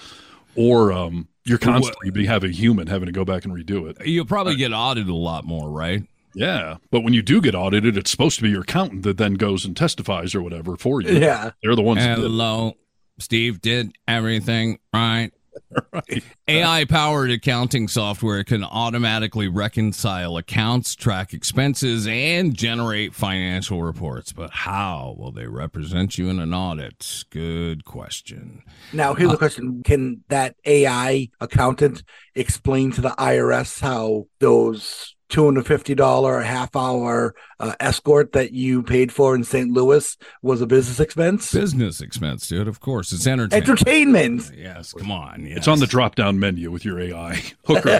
[0.56, 4.06] or um, you're constantly having a human having to go back and redo it.
[4.06, 6.04] You'll probably get audited a lot more, right?
[6.34, 9.36] Yeah, but when you do get audited, it's supposed to be your accountant that then
[9.36, 11.17] goes and testifies or whatever for you.
[11.17, 11.52] Yeah.
[11.62, 12.00] They're the ones.
[12.00, 12.17] that.
[12.17, 12.76] Hello.
[13.20, 15.32] Steve did everything right.
[15.94, 16.24] right.
[16.48, 24.32] AI powered accounting software can automatically reconcile accounts, track expenses, and generate financial reports.
[24.32, 27.26] But how will they represent you in an audit?
[27.30, 28.63] Good question.
[28.94, 32.04] Now, here's the uh, question Can that AI accountant
[32.36, 39.34] explain to the IRS how those $250 half hour uh, escort that you paid for
[39.34, 39.72] in St.
[39.72, 41.52] Louis was a business expense?
[41.52, 42.67] Business expense, dude.
[42.67, 43.12] Of course.
[43.12, 43.70] It's entertainment.
[43.70, 44.52] Entertainment.
[44.56, 45.46] Yes, come on.
[45.46, 45.60] Yes.
[45.60, 48.00] It's on the drop down menu with your AI hooker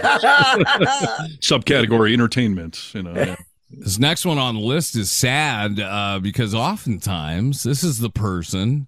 [1.40, 2.94] subcategory entertainment.
[2.94, 3.36] You know, yeah.
[3.74, 8.86] This next one on the list is sad uh, because oftentimes this is the person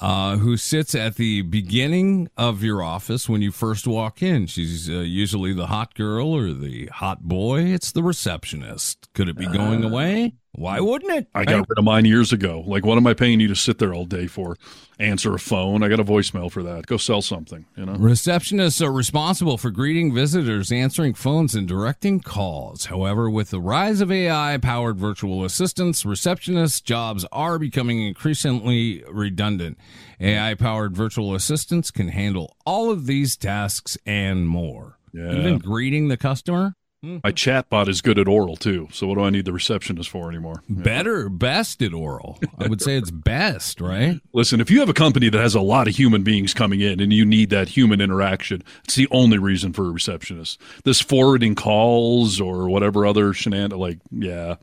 [0.00, 4.46] uh, who sits at the beginning of your office when you first walk in.
[4.46, 7.60] She's uh, usually the hot girl or the hot boy.
[7.64, 9.08] It's the receptionist.
[9.14, 9.88] Could it be going Uh.
[9.88, 10.34] away?
[10.56, 11.28] Why wouldn't it?
[11.34, 12.64] I got rid of mine years ago.
[12.66, 14.56] Like, what am I paying you to sit there all day for?
[14.98, 15.82] Answer a phone.
[15.82, 16.86] I got a voicemail for that.
[16.86, 17.66] Go sell something.
[17.76, 17.92] You know.
[17.92, 22.86] Receptionists are responsible for greeting visitors, answering phones, and directing calls.
[22.86, 29.76] However, with the rise of AI powered virtual assistants, receptionist jobs are becoming increasingly redundant.
[30.18, 34.98] AI powered virtual assistants can handle all of these tasks and more.
[35.12, 35.32] Yeah.
[35.32, 36.74] Even greeting the customer?
[37.06, 37.18] Mm-hmm.
[37.22, 38.88] My chatbot is good at oral too.
[38.92, 40.62] So what do I need the receptionist for anymore?
[40.68, 42.40] Better, best at oral.
[42.58, 44.20] I would say it's best, right?
[44.32, 46.98] Listen, if you have a company that has a lot of human beings coming in
[47.00, 50.60] and you need that human interaction, it's the only reason for a receptionist.
[50.82, 54.56] This forwarding calls or whatever other shenanigans, like, yeah,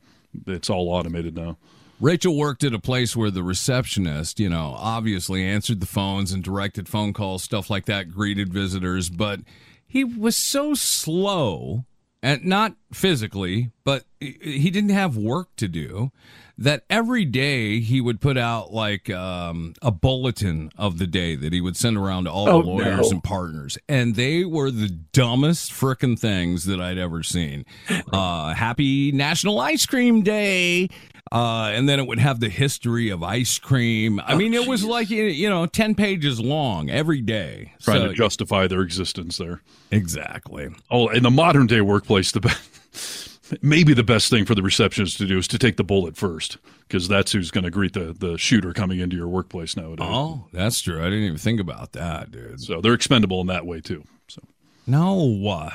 [0.46, 1.58] it's all automated now.
[2.02, 6.44] Rachel worked at a place where the receptionist, you know, obviously answered the phones and
[6.44, 9.40] directed phone calls, stuff like that, greeted visitors, but
[9.88, 11.86] he was so slow
[12.24, 16.12] and not physically, but he didn't have work to do
[16.58, 21.52] that every day he would put out like um, a bulletin of the day that
[21.52, 23.16] he would send around to all Oh, the lawyers no.
[23.16, 23.76] and partners.
[23.90, 27.66] And they were the dumbest frickin' things that i'd ever seen.
[28.12, 30.90] Uh, happy national ice cream day
[31.34, 34.22] uh, and then it would have the history of ice cream.
[34.26, 37.74] I mean, it was like you know, ten pages long every day.
[37.82, 39.62] Trying So- to justify their existence there.
[39.92, 40.70] exactly.
[40.92, 45.18] Oh, in the modern day workplace, the best, maybe the best thing for the receptionist
[45.18, 48.14] to do is to take the bullet first, because that's who's going to greet the,
[48.18, 50.08] the shooter coming into your workplace nowadays.
[50.10, 51.00] Oh, that's true.
[51.02, 52.62] I didn't even think about that, dude.
[52.62, 54.04] So they're expendable in that way too.
[54.28, 54.42] So
[54.88, 55.48] No.
[55.48, 55.72] uh,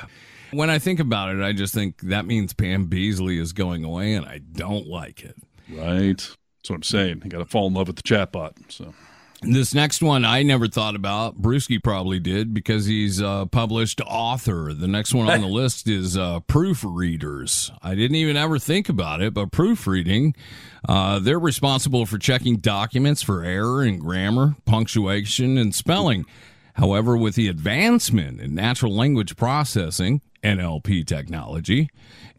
[0.51, 4.13] When I think about it, I just think that means Pam Beesly is going away,
[4.13, 5.35] and I don't like it.
[5.71, 7.21] Right, that's what I'm saying.
[7.23, 8.51] You got to fall in love with the chatbot.
[8.69, 8.93] So
[9.41, 11.41] This next one I never thought about.
[11.41, 14.73] Brewski probably did because he's a published author.
[14.73, 17.71] The next one on the list is uh, proofreaders.
[17.81, 20.35] I didn't even ever think about it, but proofreading,
[20.87, 26.25] uh, they're responsible for checking documents for error in grammar, punctuation, and spelling.
[26.73, 31.89] However, with the advancement in natural language processing, NLP technology,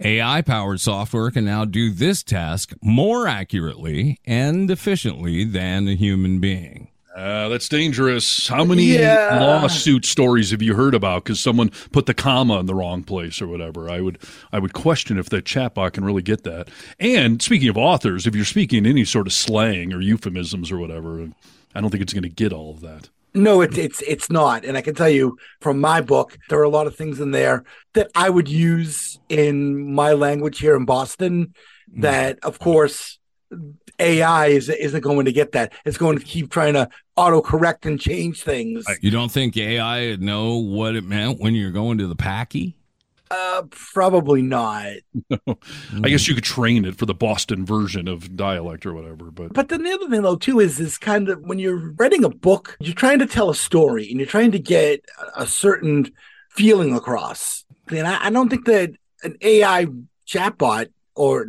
[0.01, 6.41] AI powered software can now do this task more accurately and efficiently than a human
[6.41, 6.89] being.
[7.17, 8.47] uh, that's dangerous.
[8.49, 9.39] How many Yeah.
[9.41, 13.43] lawsuit stories have you heard about because someone put the comma in the wrong place
[13.43, 13.91] or whatever?
[13.91, 14.19] I would
[14.53, 16.69] I would question if the chatbot can really get that.
[16.99, 21.29] And speaking of authors, if you're speaking any sort of slang or euphemisms or whatever,
[21.75, 23.11] I don't think it's going to get all of that.
[23.35, 24.65] No, it's it's it's not.
[24.65, 27.31] And I can tell you from my book, there are a lot of things in
[27.31, 27.65] there
[27.95, 31.55] that I would use in my language here in Boston.
[31.95, 32.03] Mm.
[32.03, 33.19] That, of course,
[33.99, 35.73] AI is isn't going to get that.
[35.85, 38.85] It's going to keep trying to autocorrect and change things.
[39.01, 42.80] You don't think AI would know what it meant when you're going to the packy?
[43.31, 44.95] Uh, probably not.
[45.49, 49.53] I guess you could train it for the Boston version of dialect or whatever, but
[49.53, 52.29] But then the other thing though too is is kind of when you're writing a
[52.29, 55.05] book, you're trying to tell a story and you're trying to get
[55.37, 56.11] a- a certain
[56.51, 57.65] feeling across.
[57.89, 58.91] And I, I don't think that
[59.23, 59.87] an AI
[60.27, 61.47] chatbot or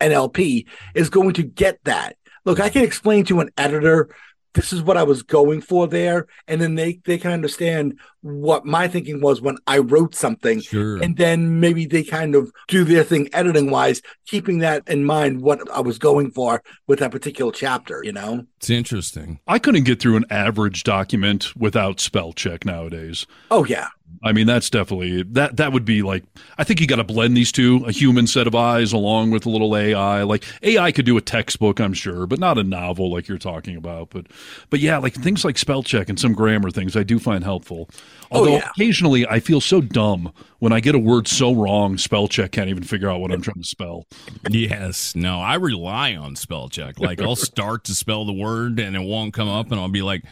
[0.00, 2.16] NLP is going to get that.
[2.44, 4.08] Look, I can explain to an editor
[4.54, 8.64] this is what I was going for there, and then they they can understand what
[8.64, 10.96] my thinking was when I wrote something Sure.
[11.02, 15.42] and then maybe they kind of do their thing editing wise, keeping that in mind
[15.42, 18.44] what I was going for with that particular chapter, you know?
[18.56, 19.38] It's interesting.
[19.46, 23.26] I couldn't get through an average document without spell check nowadays.
[23.50, 23.88] Oh yeah.
[24.22, 25.56] I mean, that's definitely that.
[25.58, 26.24] That would be like
[26.56, 29.46] I think you got to blend these two: a human set of eyes along with
[29.46, 30.24] a little AI.
[30.24, 33.76] Like AI could do a textbook, I'm sure, but not a novel like you're talking
[33.76, 34.10] about.
[34.10, 34.26] But,
[34.70, 37.88] but yeah, like things like spell check and some grammar things, I do find helpful.
[38.30, 38.70] Oh, Although yeah.
[38.70, 42.68] occasionally I feel so dumb when I get a word so wrong, spell check can't
[42.68, 44.06] even figure out what I'm trying to spell.
[44.50, 45.14] Yes.
[45.14, 46.98] No, I rely on spell check.
[46.98, 50.02] Like I'll start to spell the word and it won't come up and I'll be
[50.02, 50.24] like,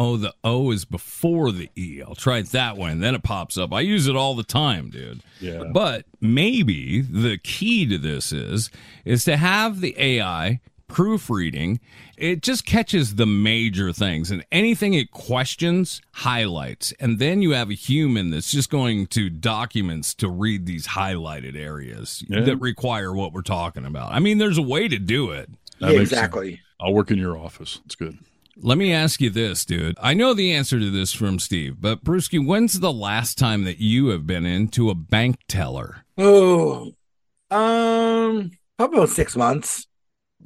[0.00, 2.00] Oh, the O is before the E.
[2.06, 3.72] I'll try it that way, and then it pops up.
[3.72, 5.22] I use it all the time, dude.
[5.40, 5.64] Yeah.
[5.72, 8.70] But maybe the key to this is
[9.04, 11.80] is to have the AI proofreading.
[12.16, 17.70] It just catches the major things, and anything it questions highlights, and then you have
[17.70, 22.40] a human that's just going to documents to read these highlighted areas Yeah.
[22.42, 24.12] that require what we're talking about.
[24.12, 25.48] I mean, there's a way to do it.
[25.78, 26.12] Yeah, makes sense.
[26.12, 26.60] exactly.
[26.80, 27.80] I'll work in your office.
[27.86, 28.18] It's good.
[28.60, 29.96] Let me ask you this, dude.
[30.02, 33.78] I know the answer to this from Steve, but Brewski, when's the last time that
[33.78, 36.04] you have been into a bank teller?
[36.16, 36.92] Oh,
[37.52, 39.86] um, probably about six months.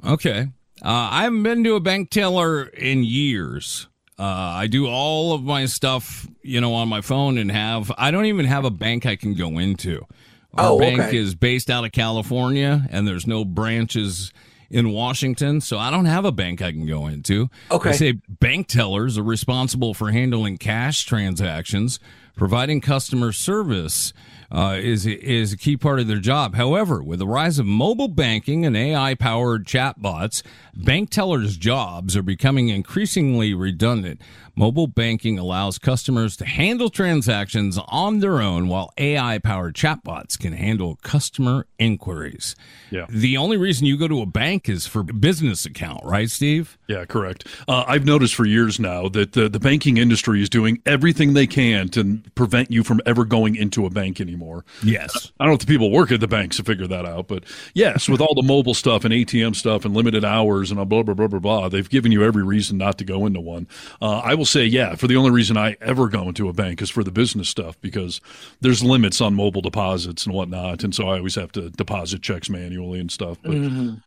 [0.05, 0.47] Okay.
[0.83, 3.87] Uh, I haven't been to a bank teller in years.
[4.19, 8.11] Uh, I do all of my stuff, you know, on my phone and have, I
[8.11, 10.05] don't even have a bank I can go into.
[10.53, 11.17] Our Oh, bank okay.
[11.17, 14.31] is based out of California and there's no branches
[14.73, 17.49] in Washington, so I don't have a bank I can go into.
[17.69, 17.91] Okay.
[17.91, 21.99] They say bank tellers are responsible for handling cash transactions,
[22.35, 24.13] providing customer service.
[24.51, 26.53] Uh, is is a key part of their job.
[26.53, 30.43] However, with the rise of mobile banking and AI powered chatbots,
[30.75, 34.21] bank tellers' jobs are becoming increasingly redundant.
[34.55, 40.53] Mobile banking allows customers to handle transactions on their own, while AI powered chatbots can
[40.53, 42.55] handle customer inquiries.
[42.91, 43.07] Yeah.
[43.09, 46.77] The only reason you go to a bank is for business account, right, Steve?
[46.87, 47.47] Yeah, correct.
[47.67, 51.47] Uh, I've noticed for years now that the, the banking industry is doing everything they
[51.47, 54.65] can to prevent you from ever going into a bank anymore.
[54.83, 55.31] Yes.
[55.39, 57.43] I don't know if the people work at the banks to figure that out, but
[57.73, 61.13] yes, with all the mobile stuff and ATM stuff and limited hours and blah blah
[61.13, 63.67] blah blah blah, they've given you every reason not to go into one.
[64.01, 66.81] Uh, I will say, yeah, for the only reason I ever go into a bank
[66.81, 68.21] is for the business stuff because
[68.61, 72.49] there's limits on mobile deposits and whatnot, and so I always have to deposit checks
[72.49, 73.37] manually and stuff.
[73.41, 73.53] But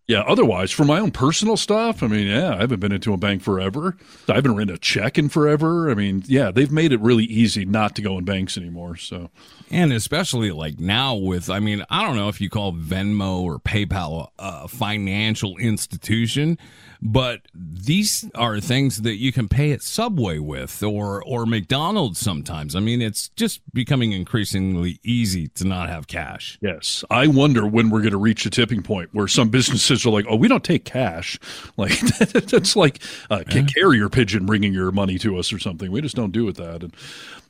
[0.07, 3.16] yeah, otherwise, for my own personal stuff, I mean, yeah, I haven't been into a
[3.16, 3.97] bank forever.
[4.29, 5.90] I haven't written a check in forever.
[5.90, 8.97] I mean, yeah, they've made it really easy not to go in banks anymore.
[8.97, 9.31] So
[9.71, 13.59] And especially like now with, I mean, I don't know if you call Venmo or
[13.59, 16.59] PayPal a financial institution, question
[17.02, 22.74] but these are things that you can pay at Subway with or or McDonald's sometimes.
[22.76, 26.59] I mean, it's just becoming increasingly easy to not have cash.
[26.61, 30.11] Yes, I wonder when we're going to reach a tipping point where some businesses are
[30.11, 31.38] like, "Oh, we don't take cash."
[31.76, 35.90] Like that's like a ca- carrier pigeon bringing your money to us or something.
[35.90, 36.82] We just don't do it that.
[36.82, 36.94] And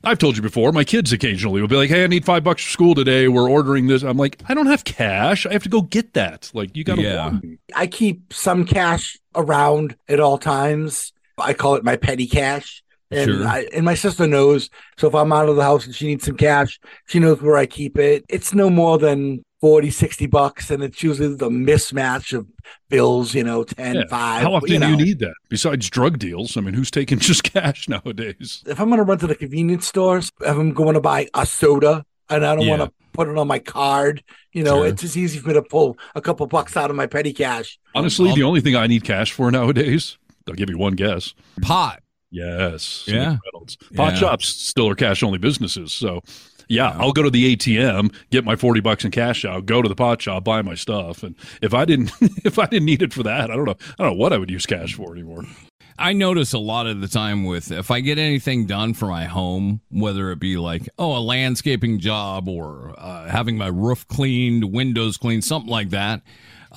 [0.02, 2.64] I've told you before, my kids occasionally will be like, "Hey, I need five bucks
[2.64, 3.28] for school today.
[3.28, 5.46] We're ordering this." I'm like, "I don't have cash.
[5.46, 7.22] I have to go get that." Like, you got to Yeah.
[7.28, 7.58] warn me.
[7.74, 11.12] I keep some cash around at all times.
[11.38, 12.82] I call it my petty cash.
[13.10, 13.46] And Sure.
[13.46, 14.68] I, and my sister knows.
[14.98, 17.56] So if I'm out of the house and she needs some cash, she knows where
[17.56, 18.24] I keep it.
[18.28, 20.70] It's no more than 40, 60 bucks.
[20.72, 22.46] And it's usually the mismatch of
[22.88, 24.02] bills, you know, 10, Yeah.
[24.10, 24.42] 5.
[24.42, 26.56] How often you do you need that besides drug deals?
[26.56, 28.64] I mean, who's taking just cash nowadays?
[28.66, 31.46] If I'm going to run to the convenience stores, if I'm going to buy a
[31.46, 32.76] soda and I don't Yeah.
[32.78, 34.86] want to put it on my card, you know, Sure.
[34.88, 37.78] it's just easy for me to pull a couple bucks out of my petty cash.
[37.94, 40.94] Honestly, I'll- the um, only thing I need cash for nowadays, I'll give you one
[40.94, 41.34] guess.
[41.62, 42.00] Pot.
[42.30, 43.04] Yes.
[43.06, 43.32] Yeah.
[43.44, 43.76] McDonald's.
[43.94, 44.18] Pot Yeah.
[44.18, 45.92] shops still are cash only businesses.
[45.94, 46.20] So,
[46.68, 49.88] yeah, I'll go to the ATM, get my 40 bucks in cash out, go to
[49.88, 51.22] the pot shop, buy my stuff.
[51.22, 52.10] And if I didn't
[52.44, 54.38] if I didn't need it for that, I don't know I don't know what I
[54.38, 55.44] would use cash for anymore.
[55.98, 59.24] I notice a lot of the time with if I get anything done for my
[59.24, 64.72] home, whether it be like, oh, a landscaping job or uh, having my roof cleaned,
[64.72, 66.22] windows cleaned, something like that,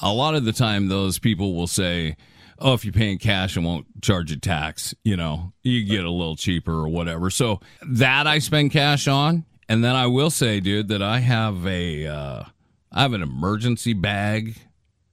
[0.02, 2.16] a lot of the time those people will say,
[2.60, 4.94] oh, if you pay in cash, and won't charge a tax.
[5.04, 7.30] You know, you get a little cheaper or whatever.
[7.30, 9.46] So that I spend cash on.
[9.68, 12.44] And then I will say, dude, that I have a, uh,
[12.92, 14.58] I have an emergency bag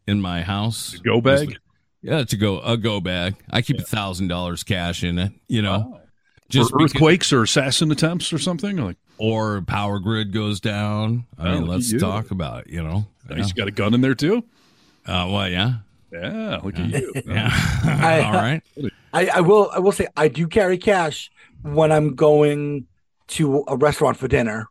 [0.07, 0.97] in my house.
[1.05, 1.59] Go bag?
[2.07, 3.35] Yeah, it's a go a go bag.
[3.51, 5.33] I keep a thousand dollars cash in it.
[5.49, 6.01] You know,
[6.49, 8.77] Just just or because- earthquakes or assassin attempts or something?
[8.77, 11.27] Like or power grid goes down.
[11.39, 11.99] I mean, let's you.
[11.99, 12.73] talk about it.
[12.73, 14.45] You know, nice, you got a gun in there too?
[15.07, 15.75] uh, well, yeah,
[16.13, 17.13] Yeah, look at you.
[17.27, 17.49] yeah.
[17.85, 18.63] I- All right.
[19.13, 21.31] I, I will I will say I do carry cash
[21.63, 22.87] when I'm going
[23.29, 24.69] to a restaurant for dinner,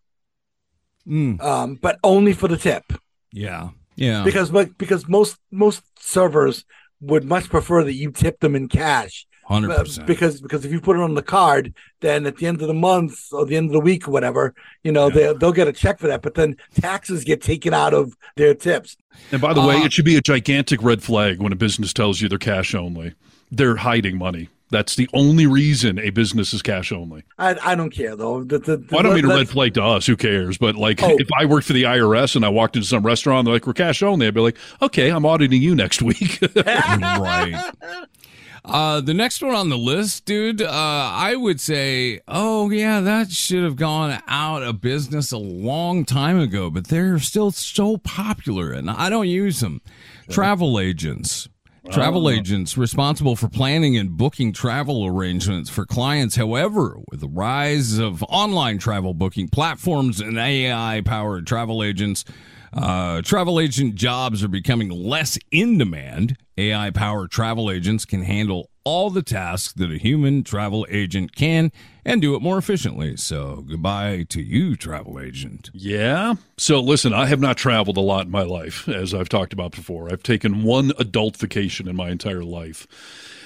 [1.08, 2.86] Mm, um, but only for the tip
[3.32, 4.24] yeah, yeah.
[4.24, 6.63] because but because most most servers
[7.06, 10.08] would much prefer that you tip them in cash Hundred uh, percent.
[10.08, 12.74] because because if you put it on the card, then at the end of the
[12.74, 15.74] month or the end of the week or whatever, you know they they'll get a
[15.74, 18.98] check for that, but then taxes get taken out of their tips.
[19.32, 21.94] And by the way, Uh, it should be a gigantic red flag when a business
[21.94, 23.14] tells you they're cash only.
[23.51, 24.49] They're hiding money.
[24.72, 27.24] That's the only reason a business is cash only.
[27.38, 28.43] I I don't care though.
[28.43, 30.05] The, the, the, Well, I don't mean a red flag to us.
[30.07, 30.57] Who cares?
[30.57, 31.16] But like, Oh.
[31.20, 33.74] if I worked for the IRS and I walked into some restaurant, they're like, "We're
[33.74, 37.72] cash only." I'd be like, "Okay, I'm auditing you next week." right.
[38.63, 43.30] Uh, the next one on the list, dude, uh, I would say, oh, yeah, that
[43.30, 48.72] should have gone out of business a long time ago, but they're still so popular
[48.72, 49.82] and I don't use them.
[50.30, 51.47] Travel agents.
[51.92, 52.32] Travel oh.
[52.32, 56.36] agents responsible for planning and booking travel arrangements for clients.
[56.36, 62.26] However, with the rise of online travel booking platforms and AI powered travel agents,
[62.76, 66.38] uh, travel agent jobs are becoming less in demand.
[66.57, 71.71] AI powered travel agents can handle all the tasks that a human travel agent can
[72.05, 73.17] and do it more efficiently.
[73.17, 75.71] So, goodbye to you, travel agent.
[75.73, 76.36] Yeah.
[76.57, 79.71] So listen, I have not traveled a lot in my life, as I've talked about
[79.71, 80.11] before.
[80.11, 82.88] I've taken one adult vacation in my entire life.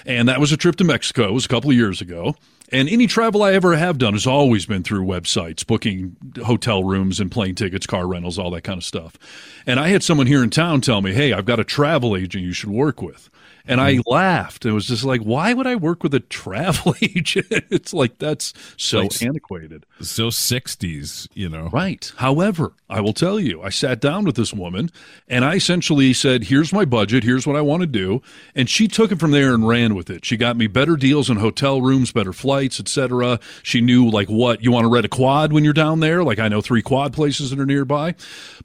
[0.05, 1.29] And that was a trip to Mexico.
[1.29, 2.35] It was a couple of years ago.
[2.71, 7.19] And any travel I ever have done has always been through websites, booking hotel rooms
[7.19, 9.17] and plane tickets, car rentals, all that kind of stuff.
[9.65, 12.43] And I had someone here in town tell me, hey, I've got a travel agent
[12.43, 13.29] you should work with.
[13.69, 14.09] And I mm-hmm.
[14.09, 14.65] laughed.
[14.65, 17.45] It was just like, why would I work with a travel agent?
[17.69, 19.85] it's like, that's so Like- antiquated.
[20.01, 21.69] So 60s, you know.
[21.71, 22.11] Right.
[22.17, 24.89] However, I will tell you, I sat down with this woman
[25.27, 28.23] and I essentially said, here's my budget, here's what I want to do.
[28.55, 30.25] And she took it from there and ran with it.
[30.25, 33.39] She got me better deals in hotel rooms, better flights, etc.
[33.61, 36.23] She knew like what you want to rent a quad when you're down there.
[36.23, 38.15] Like I know three quad places that are nearby.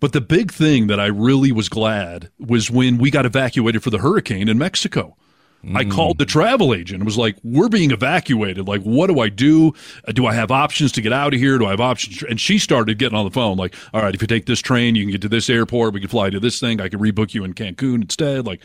[0.00, 3.90] But the big thing that I really was glad was when we got evacuated for
[3.90, 4.93] the hurricane in Mexico.
[5.74, 8.68] I called the travel agent and was like, "We're being evacuated.
[8.68, 9.72] Like, what do I do?
[10.06, 11.56] Uh, Do I have options to get out of here?
[11.56, 14.20] Do I have options?" And she started getting on the phone, like, "All right, if
[14.20, 15.94] you take this train, you can get to this airport.
[15.94, 16.82] We can fly to this thing.
[16.82, 18.60] I can rebook you in Cancun instead." Like,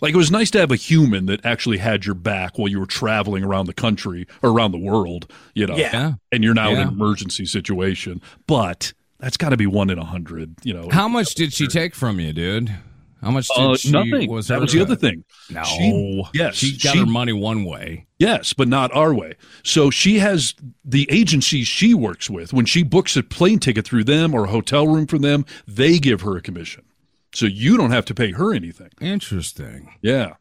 [0.00, 2.78] like it was nice to have a human that actually had your back while you
[2.78, 5.28] were traveling around the country or around the world.
[5.56, 5.90] You know, Yeah.
[5.92, 6.12] Yeah.
[6.30, 10.04] and you're now in an emergency situation, but that's got to be one in a
[10.04, 10.54] hundred.
[10.62, 12.70] You know, How much did she take from you, dude?
[13.24, 14.30] How much did Uh, she nothing.
[14.30, 15.24] was that was the other thing.
[15.50, 15.62] No.
[15.64, 18.06] She- yes, She got she- her money one way.
[18.18, 19.34] Yes, but not our way.
[19.62, 20.54] So she has
[20.84, 22.52] the agencies she works with.
[22.52, 25.98] When she books a plane ticket through them or a hotel room for them, they
[25.98, 26.84] give her a commission.
[27.34, 28.90] So you don't have to pay her anything.
[29.00, 29.88] Interesting.
[30.02, 30.34] Yeah.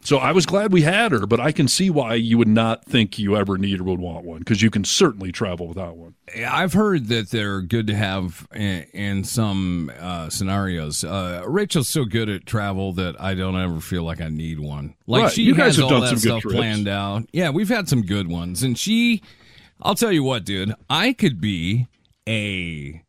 [0.00, 2.84] So I was glad we had her, but I can see why you would not
[2.84, 6.14] think you ever need or would want one because you can certainly travel without one.
[6.48, 11.02] I've heard that they're good to have in, in some uh, scenarios.
[11.04, 14.94] Uh, Rachel's so good at travel that I don't ever feel like I need one.
[15.06, 15.32] Like Right.
[15.32, 17.28] she You guys has have all done that some stuff planned out.
[17.32, 19.20] Yeah, we've had some good ones, and she.
[19.82, 20.74] I'll tell you what, dude.
[20.88, 21.86] I could be
[22.28, 23.02] a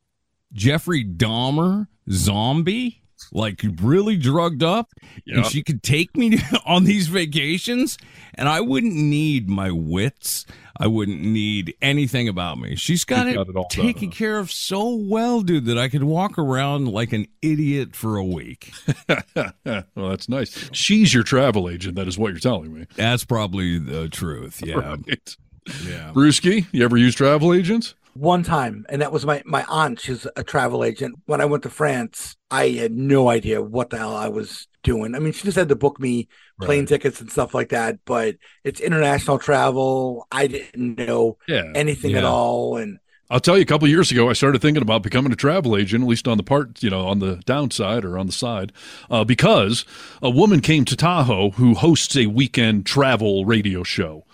[0.54, 2.99] Jeffrey Dahmer zombie,
[3.32, 4.90] like really drugged up,
[5.28, 7.98] and she could take me on these vacations,
[8.36, 10.46] and I wouldn't need my wits.
[10.82, 12.78] I wouldn't need anything about me.
[12.78, 14.16] She's got, She's it, got it done, taken huh?
[14.16, 18.24] care of so well, dude, that I could walk around like an idiot for a
[18.24, 18.72] week.
[19.36, 20.70] well, that's nice.
[20.72, 21.96] She's your travel agent.
[21.96, 22.88] That is what you're telling me.
[22.96, 24.62] That's probably the truth.
[24.66, 24.96] Yeah.
[25.10, 25.36] Right.
[25.86, 26.12] Yeah.
[26.16, 27.94] Brewski, you ever use travel agents?
[28.14, 30.00] One time, and that was my my aunt.
[30.00, 31.16] She's a travel agent.
[31.26, 35.16] When I went to France, I had no idea what the hell I was doing.
[35.16, 36.28] I mean, she just had to book me
[36.62, 36.88] plane Right.
[36.88, 38.00] tickets and stuff like that.
[38.06, 40.28] But it's international travel.
[40.32, 41.72] I didn't know Yeah.
[41.76, 43.00] anything at all, and
[43.32, 45.78] I'll tell you, a couple of years ago, I started thinking about becoming a travel
[45.78, 48.72] agent, at least on the part, you know, on the downside or on the side,
[49.12, 49.86] uh, because
[50.24, 54.26] a woman came to Tahoe who hosts a weekend travel radio show.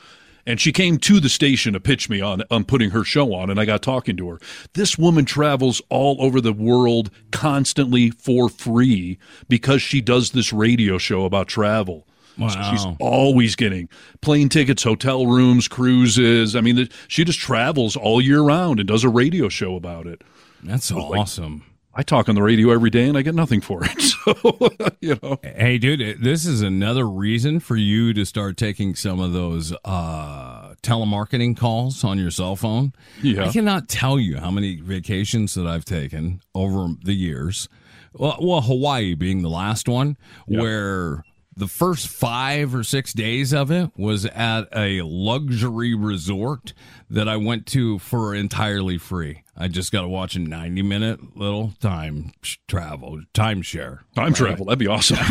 [0.47, 3.49] And she came to the station to pitch me on, on putting her show on,
[3.49, 4.39] and I got talking to her.
[4.73, 9.17] This woman travels all over the world constantly for free
[9.49, 12.05] because she does this radio show about travel.
[12.37, 13.87] So she's always getting
[14.21, 16.55] plane tickets, hotel rooms, cruises.
[16.55, 20.21] I mean, she just travels all year round and does a radio show about it.
[20.61, 21.63] That's awesome.
[21.97, 23.91] I talk on the radio every day and I get nothing for it.
[24.25, 24.71] So,
[25.01, 29.33] you know, Hey, dude, this is another reason for you to start taking some of
[29.33, 32.93] those uh, telemarketing calls on your cell phone.
[33.21, 33.45] Yeah.
[33.45, 37.69] I cannot tell you how many vacations that I've taken over the years.
[38.13, 40.17] Well, well Hawaii being the last one,
[40.47, 41.23] where
[41.55, 46.73] the first five or six days of it was at a luxury resort
[47.09, 49.43] that I went to for entirely free.
[49.57, 53.99] I just got to watch a 90 minute little time sh- travel, timeshare.
[54.15, 55.17] time travel, that'd be awesome.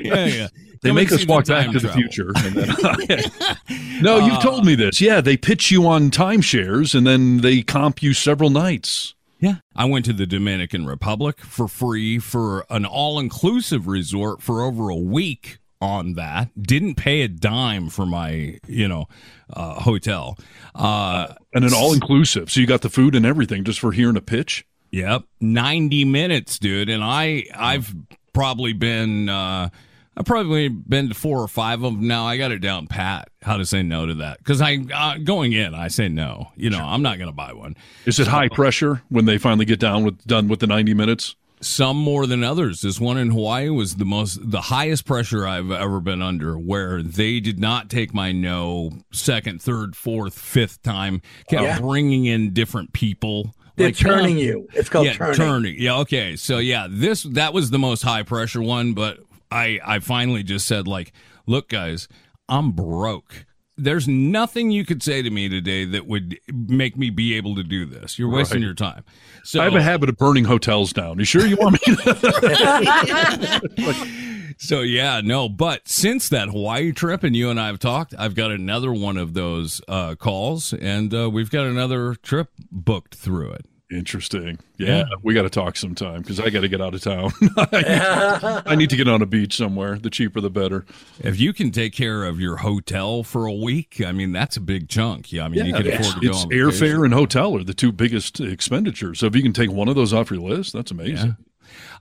[0.00, 0.48] yeah, yeah.
[0.82, 2.32] They Come make us walk back time to the future.
[2.36, 5.00] And then, no, you've uh, told me this.
[5.00, 9.14] Yeah, they pitch you on timeshares and then they comp you several nights.
[9.38, 9.56] Yeah.
[9.74, 14.88] I went to the Dominican Republic for free for an all inclusive resort for over
[14.88, 16.48] a week on that.
[16.60, 19.06] Didn't pay a dime for my, you know,
[19.52, 20.38] uh, hotel.
[20.74, 22.50] Uh, And an all inclusive.
[22.50, 24.64] So you got the food and everything just for hearing a pitch.
[24.92, 26.88] Yep, ninety minutes, dude.
[26.90, 27.94] And I, I've
[28.34, 29.70] probably been uh,
[30.14, 32.26] I've probably been to four or five of them now.
[32.26, 35.52] I got it down pat how to say no to that because I uh, going
[35.54, 36.52] in I say no.
[36.56, 37.74] You know I'm not going to buy one.
[38.04, 41.36] Is it high pressure when they finally get down with done with the 90 minutes?
[41.62, 42.80] Some more than others.
[42.80, 47.02] This one in Hawaii was the most the highest pressure I've ever been under, where
[47.02, 51.22] they did not take my no second, third, fourth, fifth time.
[51.48, 51.78] Kept Yeah.
[51.78, 53.54] bringing in different people.
[53.76, 54.68] They're Like, turning you.
[54.74, 55.76] It's called yeah, turning.
[55.78, 56.34] Yeah, okay.
[56.36, 60.66] So yeah, this that was the most high pressure one, but I I finally just
[60.66, 61.12] said like,
[61.46, 62.08] look guys,
[62.48, 63.46] I'm broke.
[63.76, 67.62] There's nothing you could say to me today that would make me be able to
[67.62, 68.18] do this.
[68.18, 68.66] You're wasting Right.
[68.66, 69.02] your time.
[69.44, 71.18] So I have a habit of burning hotels down.
[71.18, 74.18] You sure you want me to?
[74.58, 78.36] So yeah, no, but since that Hawaii trip and you and I have talked, I've
[78.36, 83.50] got another one of those uh, calls, and uh, we've got another trip booked through
[83.52, 83.66] it.
[83.92, 84.58] Interesting.
[84.78, 85.04] Yeah, Yeah.
[85.22, 87.30] we got to talk sometime because I got to get out of town.
[87.56, 89.98] I, need to, I need to get on a beach somewhere.
[89.98, 90.86] The cheaper, the better.
[91.20, 94.60] If you can take care of your hotel for a week, I mean that's a
[94.60, 95.30] big chunk.
[95.30, 96.70] Yeah, I mean you can it's, afford to go it's on vacation.
[96.70, 99.18] airfare and hotel are the two biggest expenditures.
[99.18, 101.36] So if you can take one of those off your list, that's amazing.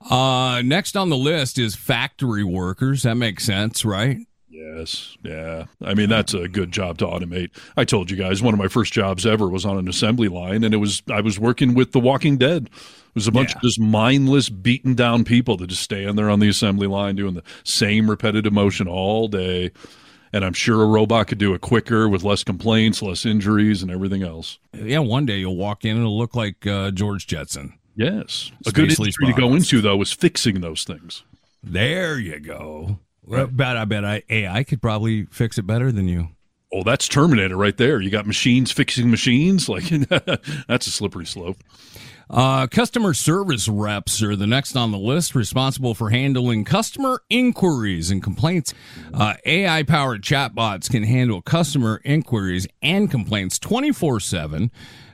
[0.10, 3.04] Uh, next on the list is factory workers.
[3.04, 4.18] That makes sense, right?
[4.62, 5.18] Yes.
[5.24, 5.66] Yeah.
[5.84, 7.50] I mean, that's a good job to automate.
[7.78, 10.64] I told you guys one of my first jobs ever was on an assembly line,
[10.64, 12.66] and it was I was working with The Walking Dead.
[12.66, 13.58] It was a bunch Yeah.
[13.58, 17.34] of just mindless, beaten down people that just stand there on the assembly line doing
[17.34, 19.72] the same repetitive motion all day.
[20.34, 23.92] And I'm sure a robot could do it quicker with less complaints, less injuries, and
[23.92, 24.60] everything else.
[24.74, 27.74] Yeah, one day you'll walk in and it'll look like uh, George Jetson.
[27.98, 28.54] Yes.
[28.66, 31.24] A good industry to go into, though, is fixing those things.
[31.62, 33.00] There you go.
[33.32, 36.30] Well, bet I bet I AI could probably fix it better than you.
[36.74, 38.00] Oh, that's Terminator right there.
[38.00, 39.68] You got machines fixing machines.
[39.68, 39.84] Like,
[40.68, 41.58] that's a slippery slope.
[42.30, 48.10] Uh, customer service reps are the next on the list, responsible for handling customer inquiries
[48.10, 48.74] and complaints.
[49.14, 54.72] Uh, AI powered chatbots can handle customer inquiries and complaints 24 7.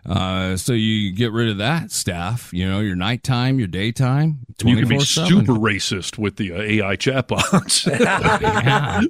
[0.08, 4.78] Uh, so you get rid of that staff, you know, your nighttime, your daytime, You
[4.78, 7.86] can be super racist with the uh, AI chatbots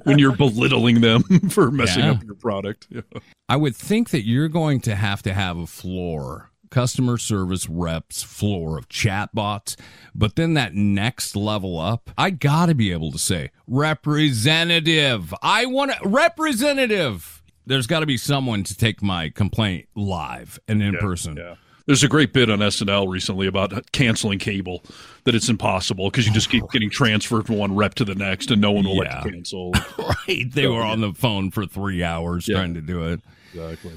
[0.04, 2.10] when you're belittling them for messing Yeah.
[2.12, 2.88] up your product.
[2.90, 3.02] Yeah.
[3.48, 8.22] I would think that you're going to have to have a floor, customer service reps
[8.24, 9.76] floor of chatbots,
[10.14, 15.32] but then that next level up, I got to be able to say representative.
[15.42, 17.37] I want a representative.
[17.68, 21.36] There's got to be someone to take my complaint live and in person.
[21.36, 21.54] Yeah.
[21.86, 24.82] There's a great bit on SNL recently about canceling cable,
[25.24, 28.50] that it's impossible because you just keep getting transferred from one rep to the next
[28.50, 29.16] and no one will Yeah.
[29.22, 29.72] let you cancel.
[30.28, 30.52] Right.
[30.52, 32.56] They were on the phone for three hours Yeah.
[32.56, 33.20] trying to do it.
[33.54, 33.92] exactly.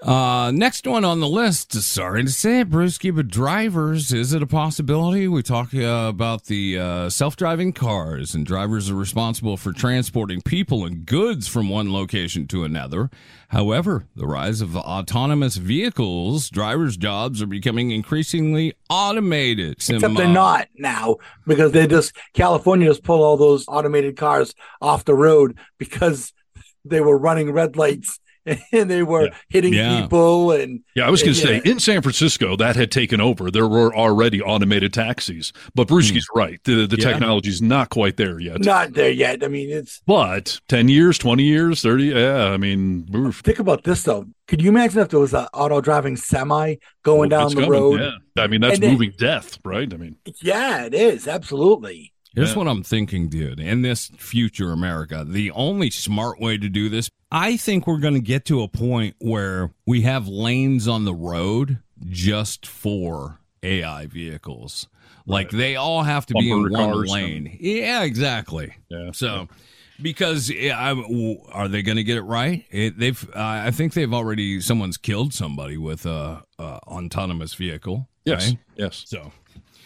[0.00, 1.72] Uh, next one on the list.
[1.72, 5.26] Sorry to say it, Brewski, but drivers, is it a possibility?
[5.26, 10.84] We talk uh, about the uh, self-driving cars, and drivers are responsible for transporting people
[10.84, 13.10] and goods from one location to another.
[13.48, 19.72] However, the rise of autonomous vehicles, drivers' jobs are becoming increasingly automated.
[19.72, 25.04] Except they're not now because they just California just pulled all those automated cars off
[25.04, 26.32] the road because
[26.84, 28.20] they were running red lights
[28.72, 29.34] and they were Yeah.
[29.48, 30.00] hitting Yeah.
[30.02, 31.60] people and Yeah, I was going to Yeah.
[31.60, 33.50] say in San Francisco that had taken over.
[33.50, 36.38] There were already automated taxis, but Brewski's hmm.
[36.38, 36.60] right.
[36.64, 37.10] The the Yeah.
[37.12, 38.60] technology's not quite there yet.
[38.60, 39.44] not there yet.
[39.44, 42.06] I mean, it's But ten years, twenty years, thirty.
[42.06, 43.40] Yeah, I mean, oof.
[43.44, 44.26] think about this though.
[44.46, 48.00] Could you imagine if there was an auto driving semi going down the coming, road?
[48.00, 48.42] Yeah.
[48.42, 49.92] I mean, that's And then- moving death, right?
[49.92, 52.12] I mean, Yeah, it is absolutely.
[52.34, 53.58] Here's what I'm thinking, dude.
[53.58, 58.14] In this future America, the only smart way to do this, I think we're going
[58.14, 64.06] to get to a point where we have lanes on the road just for AI
[64.06, 64.86] vehicles.
[65.26, 67.56] Like they all have to be in one lane.
[67.60, 68.74] Yeah, exactly.
[68.88, 69.10] yeah.
[69.12, 69.48] So,
[70.00, 72.64] because yeah, I, w- are they going to get it right?
[72.70, 74.60] It, they've, uh, I think they've already.
[74.60, 78.08] Someone's killed somebody with a, a autonomous vehicle.
[78.24, 78.58] yes, right?
[78.76, 79.32] yes, So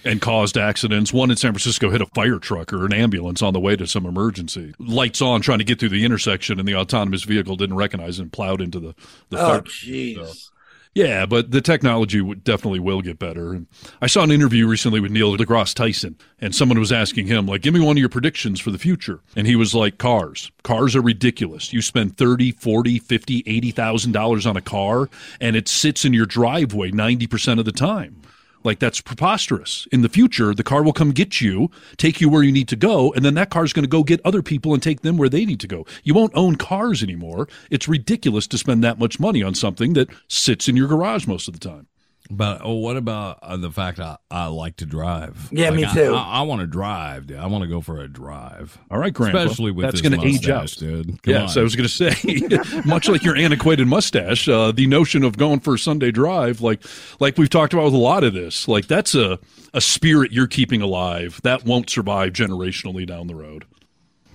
[0.04, 1.12] and caused accidents.
[1.12, 3.86] One in San Francisco hit a fire truck or an ambulance on the way to
[3.86, 4.74] some emergency.
[4.78, 8.22] Lights on, trying to get through the intersection, and the autonomous vehicle didn't recognize it
[8.22, 8.94] and plowed into the
[9.30, 10.50] the Oh, jeez.
[10.94, 13.54] Yeah, but the technology would definitely will get better.
[13.54, 13.66] And
[14.02, 17.62] I saw an interview recently with Neil deGrasse Tyson, and someone was asking him, like,
[17.62, 19.20] give me one of your predictions for the future.
[19.34, 20.50] And he was like, cars.
[20.64, 21.72] Cars are ridiculous.
[21.72, 25.08] You spend 30, 40, 50, 80,000 dollars on a car,
[25.40, 28.20] and it sits in your driveway 90% of the time.
[28.64, 29.86] Like that's preposterous.
[29.92, 32.76] In the future, the car will come get you, take you where you need to
[32.76, 35.28] go, and then that car's going to go get other people and take them where
[35.28, 35.84] they need to go.
[36.04, 37.48] You won't own cars anymore.
[37.70, 41.48] It's ridiculous to spend that much money on something that sits in your garage most
[41.48, 41.86] of the time.
[42.34, 45.50] But oh, what about uh, the fact I, I like to drive?
[45.52, 46.14] Yeah, Like, me I- too.
[46.14, 47.26] I, I want to drive.
[47.26, 47.36] Dude.
[47.36, 48.78] I want to go for a drive.
[48.90, 49.40] All right, Grandpa.
[49.42, 50.62] Especially with That's this gonna age out.
[50.62, 51.22] mustache, dude.
[51.22, 51.60] Come Yes, on.
[51.60, 55.60] I was going to say, much like your antiquated mustache, uh, the notion of going
[55.60, 56.82] for a Sunday drive, like
[57.20, 59.38] like we've talked about with a lot of this, like that's a
[59.74, 63.64] a spirit you're keeping alive that won't survive generationally down the road.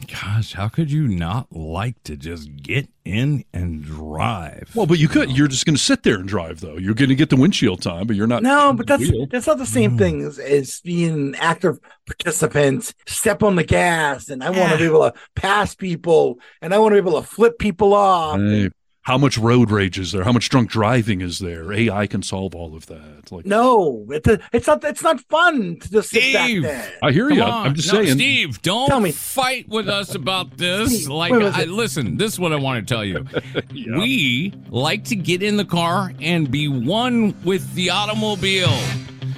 [0.05, 4.69] Gosh, how could you not like to just get in and drive?
[4.75, 5.35] Well, but you could.
[5.35, 6.77] You're just going to sit there and drive, though.
[6.77, 8.43] You're going to get the windshield time, but you're not.
[8.43, 9.27] No, but that's Wheel.
[9.29, 9.97] that's not the same mm.
[9.97, 12.93] thing as, as being an active participant.
[13.07, 16.79] Step on the gas, and I want to be able to pass people, and I
[16.79, 18.39] want to be able to flip people off.
[18.39, 18.69] Hey,
[19.07, 20.25] how much road rage is there?
[20.25, 21.71] How much drunk driving is there?
[21.71, 23.31] AI can solve all of that.
[23.31, 26.63] Like, No, it's a, it's not it's not fun to just sit back Steve!
[26.63, 26.91] there.
[27.01, 27.43] I hear Come you.
[27.45, 27.67] on.
[27.67, 28.15] I'm just No, saying.
[28.17, 29.13] Steve, don't Tell me.
[29.13, 31.03] fight with us about this.
[31.03, 33.25] Steve, like, wait, wait, I, listen, this is what I want to tell you.
[33.71, 38.77] We like to get in the car and be one with the automobile.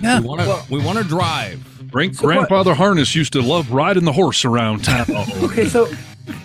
[0.02, 0.20] Yeah.
[0.20, 1.64] We want to we want to drive.
[1.92, 5.06] Great So what- grandfather Harness used to love riding the horse around town.
[5.44, 5.88] Okay, so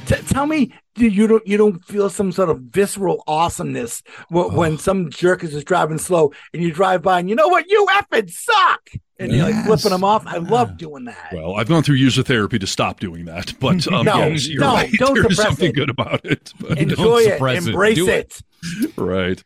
[0.06, 4.52] t- tell me, do you don't you don't feel some sort of visceral awesomeness wh-
[4.54, 7.68] when some jerk is just driving slow and you drive by and you know what
[7.68, 9.66] you effing suck and you're like Yes.
[9.66, 10.26] flipping them off.
[10.26, 11.32] I love doing that.
[11.32, 14.66] well, I've gone through user therapy to stop doing that, but um, No, yes, no,
[14.74, 14.92] right.
[14.94, 15.74] don't There's suppress something it.
[15.74, 16.52] good about it.
[16.76, 17.40] Enjoy it.
[17.40, 18.08] embrace it.
[18.08, 18.40] it.
[18.96, 19.42] right.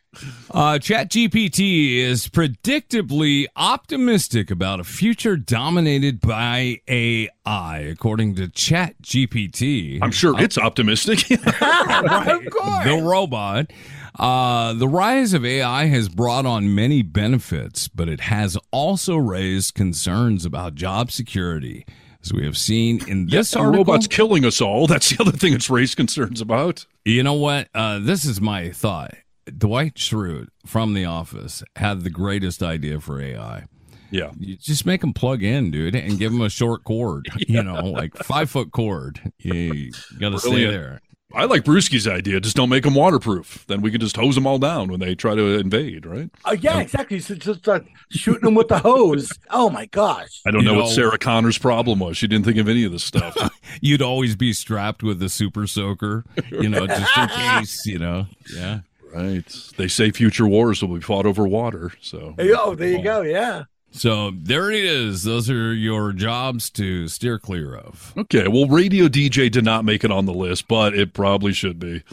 [0.51, 9.99] Uh, ChatGPT is predictably optimistic about a future dominated by AI, according to ChatGPT.
[10.01, 11.29] I'm sure it's optimistic.
[11.31, 12.85] of course.
[12.85, 13.71] the robot.
[14.17, 19.73] Uh, the rise of AI has brought on many benefits, but it has also raised
[19.75, 21.85] concerns about job security.
[22.23, 24.87] As we have seen in this The article, robot's killing us all.
[24.87, 26.85] That's the other thing it's raised concerns about.
[27.05, 27.69] you know what?
[27.73, 29.13] Uh, this is my thought.
[29.57, 33.65] Dwight Schrute from The Office had the greatest idea for AI.
[34.11, 34.31] Yeah.
[34.37, 37.27] You just make them plug in, dude, and give them a short cord.
[37.47, 39.31] You know, like five foot cord.
[39.39, 41.01] You got to stay there.
[41.33, 42.39] I like Brewski's idea.
[42.39, 43.63] Just don't make them waterproof.
[43.67, 46.29] Then we can just hose them all down when they try to invade, right?
[46.45, 47.19] Oh yeah, exactly.
[47.19, 49.31] So just start shooting them with the hose.
[49.51, 50.41] Oh my gosh.
[50.47, 52.17] I don't know, know- what Sarah Connor's problem was.
[52.17, 53.37] She didn't think of any of this stuff.
[53.81, 58.25] You'd always be strapped with a super soaker, you know, just in case, you know.
[58.55, 58.79] Yeah.
[59.13, 59.45] right.
[59.77, 61.91] They say future wars will be fought over water.
[62.01, 63.21] So Hey, Oh, there you go.
[63.21, 63.63] Yeah.
[63.91, 65.23] So there it is.
[65.23, 68.13] Those are your jobs to steer clear of.
[68.17, 68.47] okay.
[68.47, 72.03] Well, radio DJ did not make it on the list, but it probably should be.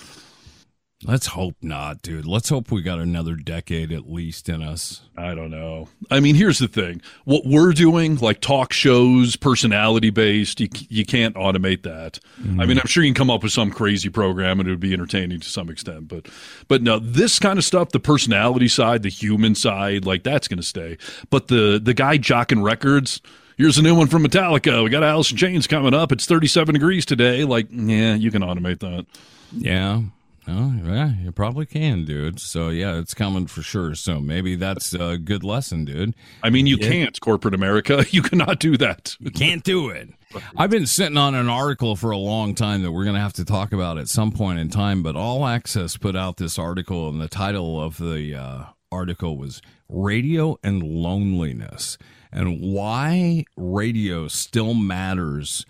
[1.04, 2.24] Let's hope not, dude.
[2.24, 5.02] Let's hope we got another decade at least in us.
[5.14, 5.88] I don't know.
[6.10, 11.04] I mean, here's the thing: what we're doing, like talk shows, personality based, you you
[11.04, 12.18] can't automate that.
[12.58, 14.80] I mean, I'm sure you can come up with some crazy program and it would
[14.80, 16.28] be entertaining to some extent, but
[16.66, 20.58] but no, this kind of stuff, the personality side, the human side, like that's going
[20.58, 20.96] to stay.
[21.28, 23.20] But the the guy jocking records.
[23.58, 24.84] Here's a new one from Metallica.
[24.84, 26.12] We got Alice in Chains coming up.
[26.12, 27.44] It's 37 degrees today.
[27.44, 29.06] Like, yeah, you can automate that.
[29.50, 30.02] Yeah.
[30.48, 32.38] Oh, yeah, you probably can, dude.
[32.38, 33.94] So yeah, it's coming for sure.
[33.94, 36.14] So maybe that's a good lesson, dude.
[36.42, 38.04] I mean, you can't, corporate America.
[38.16, 39.14] You cannot do that.
[39.18, 40.08] You can't do it.
[40.56, 43.34] I've been sitting on an article for a long time that we're going to have
[43.34, 47.08] to talk about at some point in time, but All Access put out this article,
[47.08, 51.98] and the title of the uh, article was Radio and Loneliness
[52.32, 55.66] and Why Radio Still Matters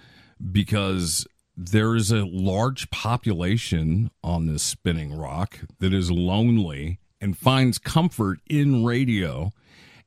[0.53, 7.79] because there is a large population on this spinning rock that is lonely and finds
[7.79, 9.53] comfort in radio.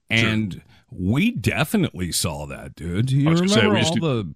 [0.10, 3.12] And we definitely saw that, dude.
[3.12, 4.34] You I was gonna remember all the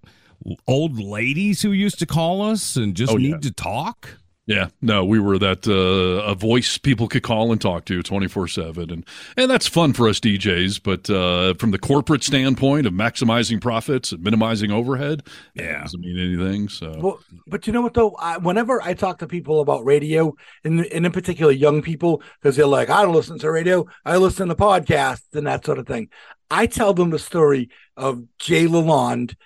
[0.66, 3.38] old ladies who used to call us and just Oh, need yeah.
[3.38, 4.18] to talk?
[4.46, 8.28] Yeah, no, we were that uh, a voice people could call and talk to twenty
[8.28, 9.06] four seven, and
[9.38, 10.82] and that's fun for us DJs.
[10.82, 15.22] But uh, from the corporate standpoint of maximizing profits and minimizing overhead,
[15.54, 16.68] yeah, doesn't mean anything.
[16.68, 18.16] So Well, but you know what though?
[18.16, 22.56] I, whenever I talk to people about radio, and, and in particular young people, because
[22.56, 25.86] they're like, I don't listen to radio, I listen to podcasts and that sort of
[25.86, 26.10] thing.
[26.50, 29.36] I tell them the story of Jay Lalonde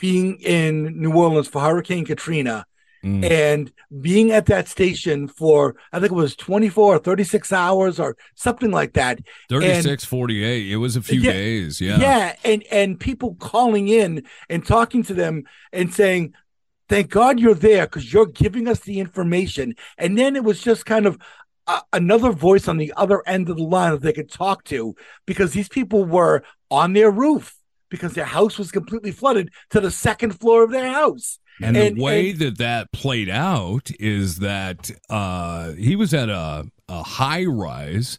[0.00, 2.66] being in New Orleans for Hurricane Katrina
[3.02, 3.30] Mm.
[3.30, 3.72] and
[4.02, 8.70] being at that station for I think it was 24 or 36 hours or something
[8.70, 9.20] like that.
[9.48, 10.70] 36, 48.
[10.70, 11.80] It was a few Yeah, days.
[11.80, 11.98] Yeah.
[11.98, 16.34] Yeah, and and people calling in and talking to them and saying,
[16.90, 20.84] "Thank God you're there because you're giving us the information." And then it was just
[20.84, 21.18] kind of
[21.66, 24.94] a, another voice on the other end of the line that they could talk to
[25.26, 27.56] because these people were on their roof
[27.90, 31.38] because their house was completely flooded to the second floor of their house.
[31.62, 36.28] And, And- the way and- that that played out is that uh, he was at
[36.30, 38.16] a, a high rise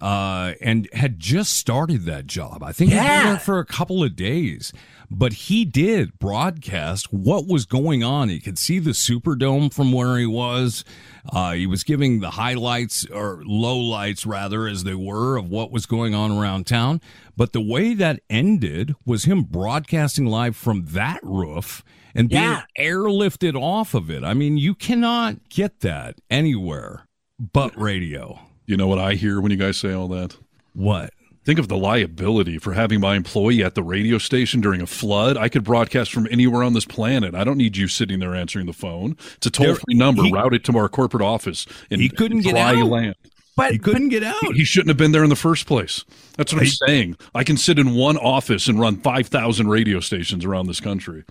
[0.00, 2.62] uh, and had just started that job.
[2.62, 3.24] I think he Yeah.
[3.24, 4.72] was there for a couple of days,
[5.10, 8.28] but he did broadcast what was going on.
[8.28, 10.84] He could see the Superdome from where he was.
[11.32, 15.86] Uh, he was giving the highlights or lowlights, rather, as they were, of what was
[15.86, 17.00] going on around town.
[17.36, 21.82] But the way that ended was him broadcasting live from that roof
[22.14, 22.62] and being Yeah.
[22.78, 24.24] airlifted off of it.
[24.24, 27.06] I mean, you cannot get that anywhere
[27.38, 28.38] but radio.
[28.66, 30.36] You know what I hear when you guys say all that?
[30.72, 31.10] What?
[31.46, 35.36] Think of the liability for having my employee at the radio station during a flood.
[35.36, 37.36] I could broadcast from anywhere on this planet.
[37.36, 39.16] I don't need you sitting there answering the phone.
[39.36, 40.24] It's a toll free number.
[40.24, 41.64] he- route to our corporate office.
[41.88, 42.88] In, He couldn't get dry out.
[42.88, 43.14] land.
[43.56, 44.54] But He couldn't get out.
[44.54, 46.04] He shouldn't have been there in the first place.
[46.36, 47.16] That's what I'm saying.
[47.32, 51.22] I can sit in one office and run 5,000 radio stations around this country.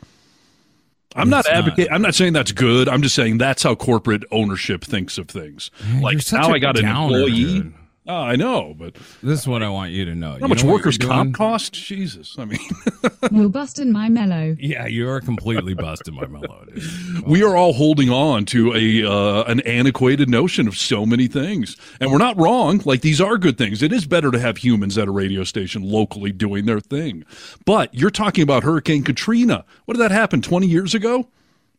[1.14, 1.92] I'm not advocating.
[1.92, 2.88] I'm not saying that's good.
[2.88, 5.72] I'm just saying that's how corporate ownership thinks of things.
[5.92, 7.30] you're like now I got an employee.
[7.32, 7.74] dude.
[8.08, 10.38] Oh, I know, but This is what I want you to know.
[10.40, 11.74] how much workers' comp cost?
[11.74, 12.60] Jesus, I mean,
[13.32, 14.56] You're busting my mellow.
[14.60, 16.66] Yeah, you are completely busting my mellow.
[16.66, 17.22] dude.
[17.26, 21.78] we are all holding on to a uh, an antiquated notion of so many things,
[22.00, 22.80] and we're not wrong.
[22.86, 23.82] Like these are good things.
[23.82, 27.26] It is better to have humans at a radio station locally doing their thing.
[27.66, 29.66] But you're talking about Hurricane Katrina.
[29.86, 31.28] What did that happen 20 years ago?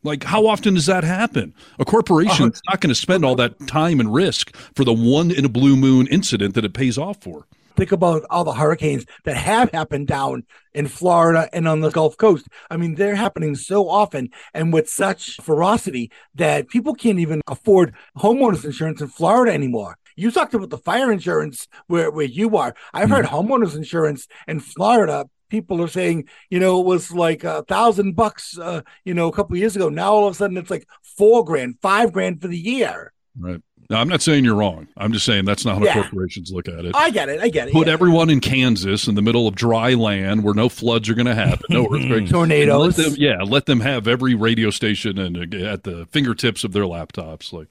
[0.07, 1.53] Like, how often does that happen?
[1.81, 2.73] A corporation is uh-huh.
[2.73, 5.77] not going to spend all that time and risk for the one in a blue
[5.77, 7.47] moon incident that it pays off for.
[7.77, 12.17] think about all the hurricanes that have happened down in Florida and on the Gulf
[12.17, 12.47] Coast.
[12.71, 17.95] I mean, they're happening so often and with such ferocity that people can't even afford
[18.17, 19.99] homeowners insurance in Florida anymore.
[20.15, 22.75] You talked about the fire insurance where, where you are.
[22.95, 23.15] I've hmm.
[23.17, 25.29] heard homeowners insurance in Florida.
[25.49, 29.33] People are saying, you know, it was like a thousand bucks, uh, you know, a
[29.33, 29.89] couple of years ago.
[29.89, 33.13] Now all of a sudden it's like four grand, five grand for the year.
[33.39, 33.61] Right.
[33.89, 34.89] Now, I'm not saying you're wrong.
[34.97, 35.95] I'm just saying that's not how Yeah.
[36.03, 36.97] corporations look at it.
[36.97, 37.41] I get it.
[37.41, 37.73] I get it.
[37.73, 37.93] Put yeah.
[37.93, 41.37] everyone in Kansas in the middle of dry land where no floods are going to
[41.37, 42.99] happen, no earthquakes, Tornadoes.
[42.99, 46.73] Let them, yeah, let them have every radio station and uh, at the fingertips of
[46.73, 47.53] their laptops.
[47.53, 47.69] Like,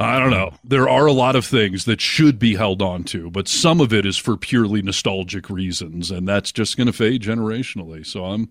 [0.00, 0.52] I don't know.
[0.62, 3.92] There are a lot of things that should be held on to, but some of
[3.92, 8.06] it is for purely nostalgic reasons, and that's just going to fade generationally.
[8.06, 8.50] So I'm.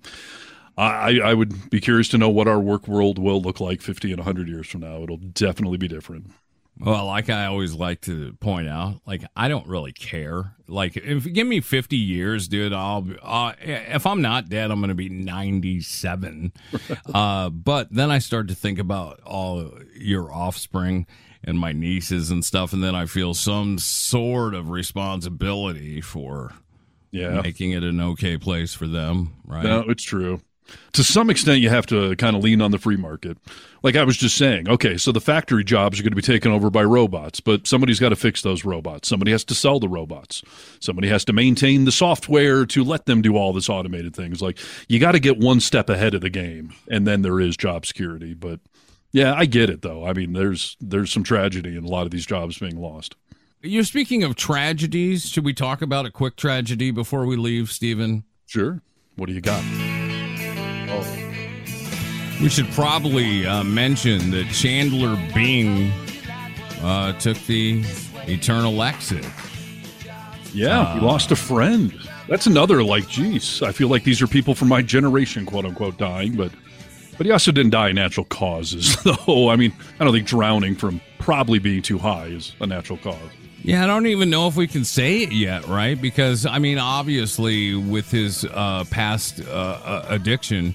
[0.80, 4.12] I, I would be curious to know what our work world will look like 50
[4.12, 5.02] and 100 years from now.
[5.02, 6.30] It'll definitely be different.
[6.80, 10.54] Well, like I always like to point out, like I don't really care.
[10.68, 14.80] Like if you give me 50 years, dude, I'll uh, if I'm not dead, I'm
[14.80, 16.54] going to be 97.
[17.14, 21.08] uh, but then I start to think about all your offspring
[21.48, 26.54] and my nieces and stuff, and then I feel some sort of responsibility for
[27.12, 27.42] Yeah.
[27.42, 29.64] making it an okay place for them, right?
[29.64, 30.42] No, it's true.
[30.94, 33.38] To some extent, you have to kind of lean on the free market.
[33.84, 36.52] Like I was just saying, okay, so the factory jobs are going to be taken
[36.52, 39.08] over by robots, but somebody's got to fix those robots.
[39.08, 40.44] Somebody has to sell the robots.
[40.82, 44.42] Somebody has to maintain the software to let them do all this automated things.
[44.42, 47.56] Like you got to get one step ahead of the game, and then there is
[47.56, 48.34] job security.
[48.34, 48.60] But
[49.12, 50.06] yeah, I get it though.
[50.06, 53.16] I mean, there's there's some tragedy in a lot of these jobs being lost.
[53.62, 55.28] You're speaking of tragedies.
[55.28, 58.24] Should we talk about a quick tragedy before we leave, Stephen?
[58.46, 58.82] Sure.
[59.16, 59.64] What do you got?
[60.90, 61.24] Oh.
[62.40, 65.92] We should probably uh, mention that Chandler Bing
[66.84, 67.84] uh, took the
[68.28, 69.26] eternal exit.
[70.54, 71.94] Yeah, he lost a friend.
[72.30, 75.98] That's another like, geez, I feel like these are people from my generation, quote unquote,
[75.98, 76.52] dying, but
[77.18, 78.96] but he also didn't die of natural causes,
[79.26, 79.50] though.
[79.50, 83.18] I mean, I don't think drowning from probably being too high is a natural cause.
[83.64, 86.00] Yeah, I don't even know if we can say it yet, right?
[86.02, 90.74] Because I mean, obviously, with his uh, past uh, addiction,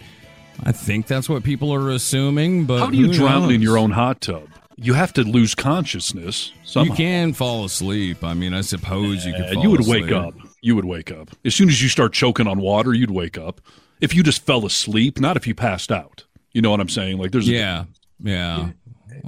[0.64, 2.66] I think that's what people are assuming.
[2.66, 4.48] But How do you drown in your own hot tub?
[4.76, 6.92] You have to lose consciousness somehow.
[6.92, 8.24] You can fall asleep.
[8.24, 9.56] I mean, I suppose you could.
[9.56, 10.04] Uh, you would asleep.
[10.04, 10.34] wake up.
[10.60, 11.30] You would wake up.
[11.44, 13.60] As soon as you start choking on water, you'd wake up.
[14.00, 16.24] If you just fell asleep, not if you passed out.
[16.54, 17.18] You know what I'm saying?
[17.18, 17.84] Like there's a Yeah,
[18.20, 18.70] yeah.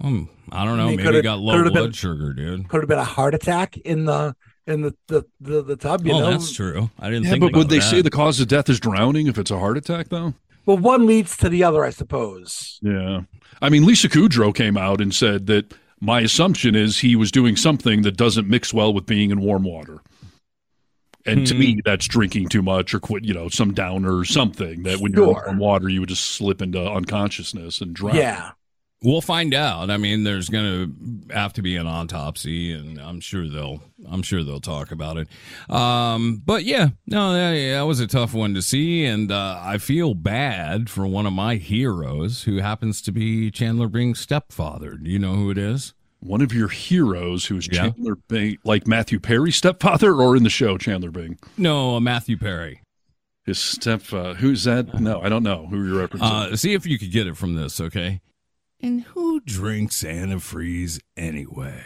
[0.03, 0.85] Um, I don't know.
[0.85, 2.68] I mean, Maybe he got low blood been- sugar, dude.
[2.68, 4.35] Could have been a heart attack in the
[4.66, 6.07] in the the the, the tub.
[6.07, 6.91] You oh, know, that's true.
[6.99, 7.41] I didn't Yeah, think.
[7.41, 7.91] but about would they that.
[7.91, 10.35] say the cause of death is drowning if it's a heart attack, though?
[10.66, 12.79] Well, one leads to the other, I suppose.
[12.83, 13.22] Yeah.
[13.61, 17.55] I mean, Lisa Kudrow came out and said that my assumption is he was doing
[17.57, 19.99] something that doesn't mix well with being in warm water.
[21.27, 21.61] And to Hmm.
[21.61, 25.12] me, that's drinking too much or quit, you know, some downer or something that when
[25.12, 25.57] you're in Sure.
[25.57, 28.16] water, you would just slip into unconsciousness and drown.
[28.16, 28.51] Yeah.
[29.03, 29.91] We'll find out.
[29.91, 30.64] I mean, there's going
[31.29, 33.83] to have to be an autopsy, and I'm sure they'll.
[34.11, 35.29] I'm sure they'll talk about it.
[35.75, 39.77] Um, but yeah, no, that, that was a tough one to see, and uh, I
[39.79, 44.93] feel bad for one of my heroes who happens to be Chandler Bing's stepfather.
[44.97, 45.93] Do you know who it is?
[46.25, 47.91] One of your heroes who's Yeah.
[47.91, 51.39] Chandler Bing, like Matthew Perry's stepfather, or in the show Chandler Bing?
[51.59, 52.81] No, uh, Matthew Perry.
[53.45, 54.99] His step, uh, who's that?
[55.01, 56.53] No, I don't know who you're referencing.
[56.53, 58.22] Uh, see if you could get it from this, okay?
[58.81, 61.85] And who drinks antifreeze anyway?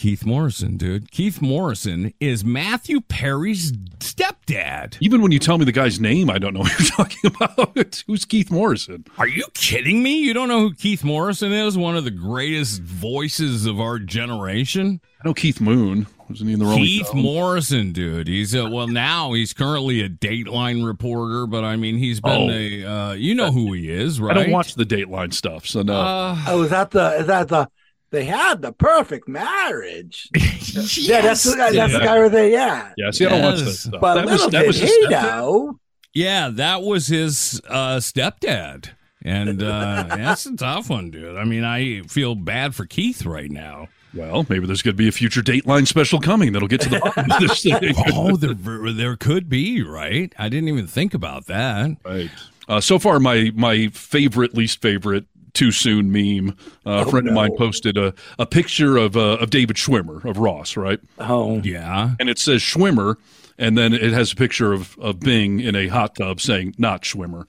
[0.00, 1.10] Keith Morrison, dude.
[1.10, 4.96] Keith Morrison is Matthew Perry's stepdad.
[5.00, 8.02] Even when you tell me the guy's name, I don't know what you're talking about.
[8.06, 9.04] Who's Keith Morrison?
[9.18, 10.18] Are you kidding me?
[10.20, 11.76] You don't know who Keith Morrison is?
[11.76, 15.02] One of the greatest voices of our generation?
[15.22, 16.06] I know Keith Moon.
[16.30, 17.20] Wasn't he in the Rolling Keith Stone?
[17.20, 18.26] Morrison, dude.
[18.26, 22.50] He's a, well now he's currently a Dateline reporter, but I mean he's been Oh.
[22.50, 24.34] a uh, you know who he is, right?
[24.36, 25.92] I don't watch the Dateline stuff, so no.
[26.00, 27.68] Uh, Oh, is that the is that the
[28.10, 30.28] they had the perfect marriage?
[30.34, 31.72] yeah, that's the guy.
[31.72, 32.04] That's the Yeah.
[32.04, 32.48] guy right there.
[32.48, 34.00] Yeah, yeah, see, I don't watch that stuff.
[34.00, 35.10] but that was little that did was his he stepdad?
[35.22, 35.80] know.
[36.12, 38.90] Yeah, that was his uh, stepdad.
[39.22, 41.36] And uh, that's a tough one, dude.
[41.36, 43.88] I mean, I feel bad for Keith right now.
[44.12, 46.98] Well, maybe there's going to be a future Dateline special coming that'll get to the
[46.98, 47.94] bottom of this thing.
[48.12, 48.54] Oh, there,
[48.92, 50.32] there could be, right?
[50.36, 51.90] I didn't even think about that.
[52.04, 52.30] Right.
[52.66, 56.56] Uh, so far, my my favorite, least favorite, too soon meme.
[56.86, 60.38] Uh, a friend of mine posted a, a picture of uh, of David Schwimmer of
[60.38, 61.00] Ross, right?
[61.18, 62.14] Oh, Yeah.
[62.20, 63.16] And it says Schwimmer,
[63.58, 67.02] and then it has a picture of, of Bing in a hot tub saying not
[67.02, 67.44] Schwimmer,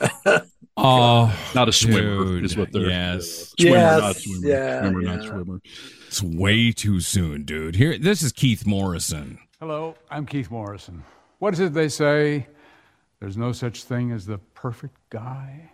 [0.78, 2.88] Oh, not a swimmer Dude, is what they're.
[2.90, 3.54] yes.
[3.58, 4.46] Swimmer, Yes, not swimmer.
[4.48, 5.60] yeah, swimmer, not swimmer.
[6.06, 7.76] it's way too soon, dude.
[7.76, 9.38] Here, this is Keith Morrison.
[9.58, 11.02] Hello, I'm Keith Morrison.
[11.38, 12.46] What is it they say?
[13.20, 15.70] There's no such thing as the perfect guy.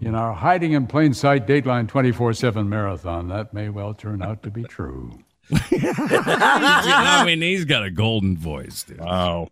[0.00, 4.42] In our hiding in plain sight Dateline 24 7 marathon, that may well turn out
[4.42, 5.18] to be true.
[5.50, 9.00] I mean, he's got a golden voice, dude.
[9.00, 9.48] Wow.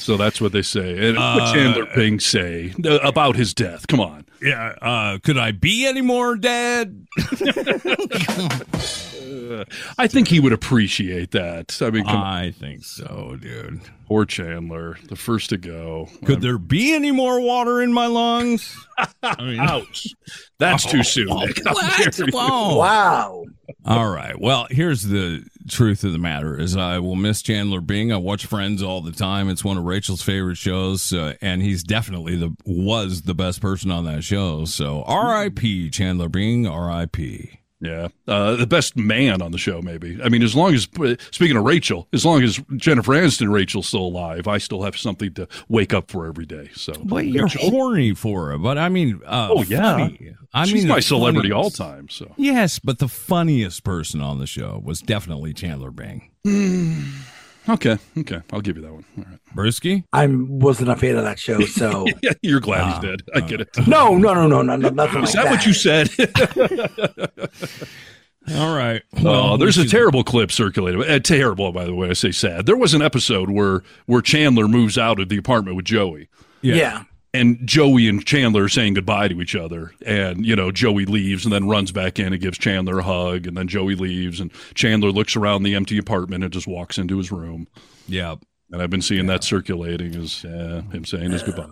[0.00, 1.08] So that's what they say.
[1.08, 3.86] And Uh, what Chandler Bing say uh, about his death?
[3.86, 4.24] Come on.
[4.42, 4.74] Yeah.
[4.80, 7.06] Uh, could I be any more dad?
[9.98, 11.76] I think he would appreciate that.
[11.82, 12.26] I mean, come on.
[12.26, 13.80] I think so, dude.
[14.06, 16.08] Poor Chandler, the first to go.
[16.24, 18.76] Could there be any more water in my lungs?
[19.22, 20.08] I mean, Ouch.
[20.58, 21.28] That's too soon.
[21.28, 21.62] Nick.
[21.64, 21.96] How what?
[22.16, 22.32] dare you.
[22.32, 22.76] Whoa.
[22.76, 23.44] wow.
[23.84, 24.38] All right.
[24.40, 28.12] Well, here's the truth of the matter: is I will miss Chandler Bing.
[28.12, 29.48] I watch Friends all the time.
[29.48, 33.90] It's one of Rachel's favorite shows, uh, and he's definitely the was the best person
[33.90, 34.64] on that show.
[34.64, 35.90] So, R.I.P.
[35.90, 36.66] Chandler Bing.
[36.66, 37.60] R.I.P.
[37.80, 38.08] Yeah.
[38.28, 40.18] Uh, the best man on the show, maybe.
[40.22, 40.82] I mean, as long as,
[41.30, 44.96] speaking of Rachel, as long as Jennifer Aniston and Rachel's still alive, I still have
[44.98, 46.68] something to wake up for every day.
[46.74, 49.96] So, Well, you're horny for her, but I mean, uh, Oh, yeah.
[49.96, 50.34] funny.
[50.52, 52.08] I she's mean, my the celebrity all time.
[52.10, 56.30] So, Yes, but the funniest person on the show was definitely Chandler Bing.
[57.74, 57.98] okay.
[58.18, 58.40] Okay.
[58.52, 59.04] I'll give you that one.
[59.18, 59.38] All right.
[59.54, 60.04] Brewski?
[60.12, 62.32] I wasn't a fan of that show, so Yeah.
[62.42, 63.22] You're glad Ah, he's dead.
[63.34, 63.68] I get it.
[63.86, 65.22] no, no, no, no, no, no nothing.
[65.24, 66.08] Is like that what you said?
[68.56, 69.02] All right.
[69.24, 71.08] Oh, there's a should- terrible clip circulated.
[71.08, 72.10] Uh, terrible, by the way.
[72.10, 72.66] I say sad.
[72.66, 76.28] There was an episode where where Chandler moves out of the apartment with Joey,
[76.62, 76.74] Yeah.
[76.74, 77.02] Yeah.
[77.32, 81.44] And Joey and Chandler are saying goodbye to each other, and you know Joey leaves
[81.44, 84.50] and then runs back in and gives Chandler a hug, and then Joey leaves, and
[84.74, 87.68] Chandler looks around the empty apartment and just walks into his room.
[88.08, 88.36] Yeah.
[88.72, 91.66] And I've been seeing that circulating as uh, him saying his goodbye.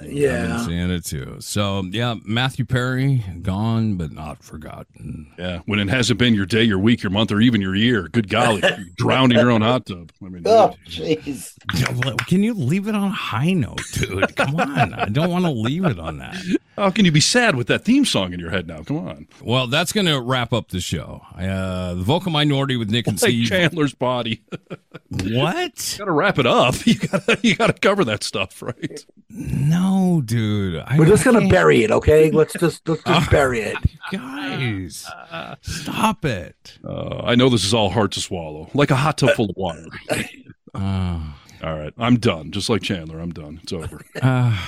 [0.00, 0.64] I've been Yeah.
[0.66, 1.36] seeing it too.
[1.40, 5.32] So yeah, Matthew Perry gone but not forgotten.
[5.38, 8.08] Yeah, when it hasn't been your day, your week, your month, or even your year.
[8.08, 10.10] Good golly, you're drowning your own hot tub.
[10.24, 11.54] I mean, Oh, jeez.
[12.26, 14.34] Can you leave it on a high note, dude?
[14.36, 16.36] Come on, I don't want to leave it on that.
[16.76, 18.82] how can you be sad with that theme song in your head now?
[18.82, 21.22] Come on, Well, that's going to wrap up the show.
[21.38, 23.48] Uh, the vocal minority with Nick and like Steve.
[23.48, 24.42] Chandler's body.
[25.10, 25.94] What?
[25.98, 26.86] got to wrap it up.
[26.86, 29.04] You got to you got to cover that stuff, right?
[29.30, 29.83] No,
[30.24, 30.82] dude.
[30.86, 32.30] I We're just gonna can't- bury it, okay?
[32.30, 33.76] Let's just let's just bury it.
[34.12, 35.06] Guys,
[35.62, 36.78] stop it.
[36.86, 39.56] Uh, I know this is all hard to swallow, like a hot tub full of
[39.56, 39.86] water.
[40.76, 41.20] Uh,
[41.62, 42.50] All right, I'm done.
[42.50, 43.60] Just like Chandler, I'm done.
[43.62, 44.00] It's over.
[44.22, 44.58] uh,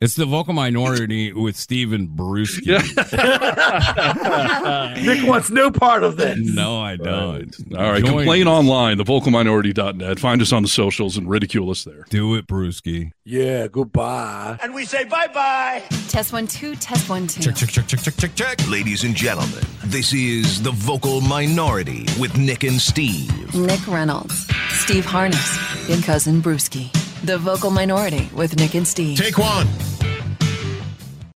[0.00, 2.66] it's the vocal minority with Steven Brewski.
[5.06, 6.38] Nick wants no part of this.
[6.38, 7.54] No, I don't.
[7.74, 8.50] All right, Join complain us.
[8.52, 10.18] online, thevocalminority.net.
[10.18, 12.04] Find us on the socials and ridicule us there.
[12.10, 13.12] Do it, Brewski.
[13.24, 14.58] Yeah, goodbye.
[14.62, 15.82] And we say bye bye.
[16.08, 17.40] Test one, two, test one, two.
[17.42, 18.68] Check, check, check, check, check, check, check.
[18.68, 23.54] Ladies and gentlemen, this is The Vocal Minority with Nick and Steve.
[23.54, 26.92] Nick Reynolds, Steve Harness, and cousin Brewski.
[27.26, 29.18] The vocal minority with Nick and Steve.
[29.18, 29.66] Take one.